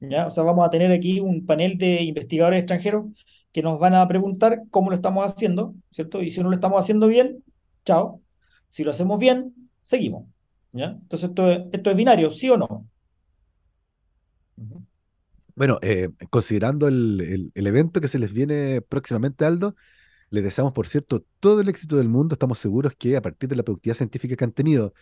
[0.00, 0.26] ¿ya?
[0.26, 3.06] O sea, vamos a tener aquí un panel de investigadores extranjeros
[3.52, 6.22] que nos van a preguntar cómo lo estamos haciendo, ¿cierto?
[6.22, 7.42] Y si no lo estamos haciendo bien,
[7.84, 8.20] chao.
[8.68, 10.26] Si lo hacemos bien, seguimos.
[10.72, 10.96] ¿ya?
[11.00, 12.89] Entonces, esto es, esto es binario, ¿sí o no?
[15.60, 19.76] Bueno, eh, considerando el, el, evento que se les viene próximamente, Aldo,
[20.30, 22.34] les deseamos, por cierto, todo el éxito del mundo.
[22.34, 24.94] Estamos seguros que a partir de la productividad científica que han tenido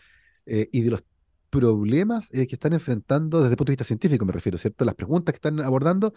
[0.46, 1.04] eh, y de los
[1.48, 4.84] problemas eh, que están enfrentando desde el punto de vista científico, me refiero, ¿cierto?
[4.84, 6.12] Las preguntas que están abordando,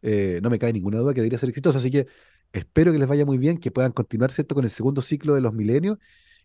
[0.00, 1.76] eh, no me cae ninguna duda que debería ser exitosa.
[1.76, 2.06] Así que
[2.54, 5.42] espero que les vaya muy bien, que puedan continuar, ¿cierto?, con el segundo ciclo de
[5.42, 5.98] los milenios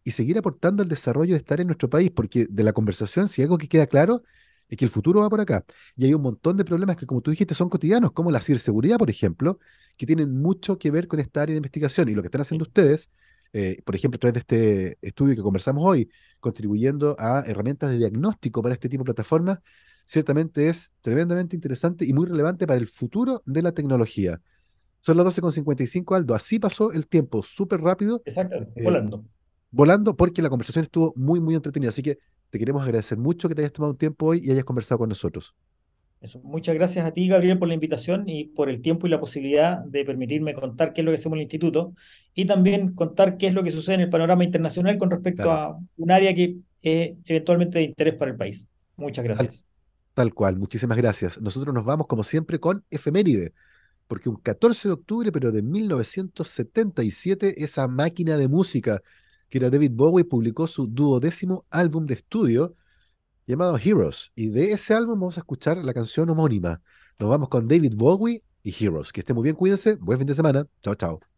[0.04, 3.42] y seguir aportando al desarrollo de estar en nuestro país, porque de la conversación, si
[3.42, 4.24] algo que queda claro,
[4.70, 5.66] es que el futuro va por acá.
[5.96, 8.98] Y hay un montón de problemas que, como tú dijiste, son cotidianos, como la ciberseguridad,
[8.98, 9.60] por ejemplo,
[9.96, 12.10] que tienen mucho que ver con esta área de investigación.
[12.10, 13.10] Y lo que están haciendo ustedes,
[13.54, 16.10] eh, por ejemplo, a través de este estudio que conversamos hoy,
[16.40, 19.60] contribuyendo a herramientas de diagnóstico para este tipo de plataformas,
[20.06, 24.42] ciertamente es tremendamente interesante y muy relevante para el futuro de la tecnología.
[25.00, 26.36] Son las 12.55, Aldo.
[26.36, 28.22] Así pasó el tiempo, súper rápido.
[28.26, 29.26] Exacto, eh, volando.
[29.72, 31.90] Volando porque la conversación estuvo muy, muy entretenida.
[31.90, 34.64] Así que te queremos agradecer mucho que te hayas tomado un tiempo hoy y hayas
[34.64, 35.54] conversado con nosotros.
[36.22, 36.40] Eso.
[36.40, 39.84] Muchas gracias a ti, Gabriel, por la invitación y por el tiempo y la posibilidad
[39.84, 41.94] de permitirme contar qué es lo que hacemos en el instituto
[42.34, 45.78] y también contar qué es lo que sucede en el panorama internacional con respecto a
[45.98, 48.66] un área que es eventualmente de interés para el país.
[48.96, 49.66] Muchas gracias.
[50.14, 51.40] Tal, tal cual, muchísimas gracias.
[51.40, 53.54] Nosotros nos vamos, como siempre, con efeméride,
[54.08, 59.04] porque un 14 de octubre, pero de 1977, esa máquina de música
[59.50, 62.76] que era David Bowie, publicó su duodécimo álbum de estudio
[63.46, 64.32] llamado Heroes.
[64.36, 66.82] Y de ese álbum vamos a escuchar la canción homónima.
[67.20, 69.12] Nos vamos con David Bowie y Heroes.
[69.12, 69.96] Que esté muy bien, cuídense.
[69.96, 70.68] Buen fin de semana.
[70.84, 71.37] Chao, chao.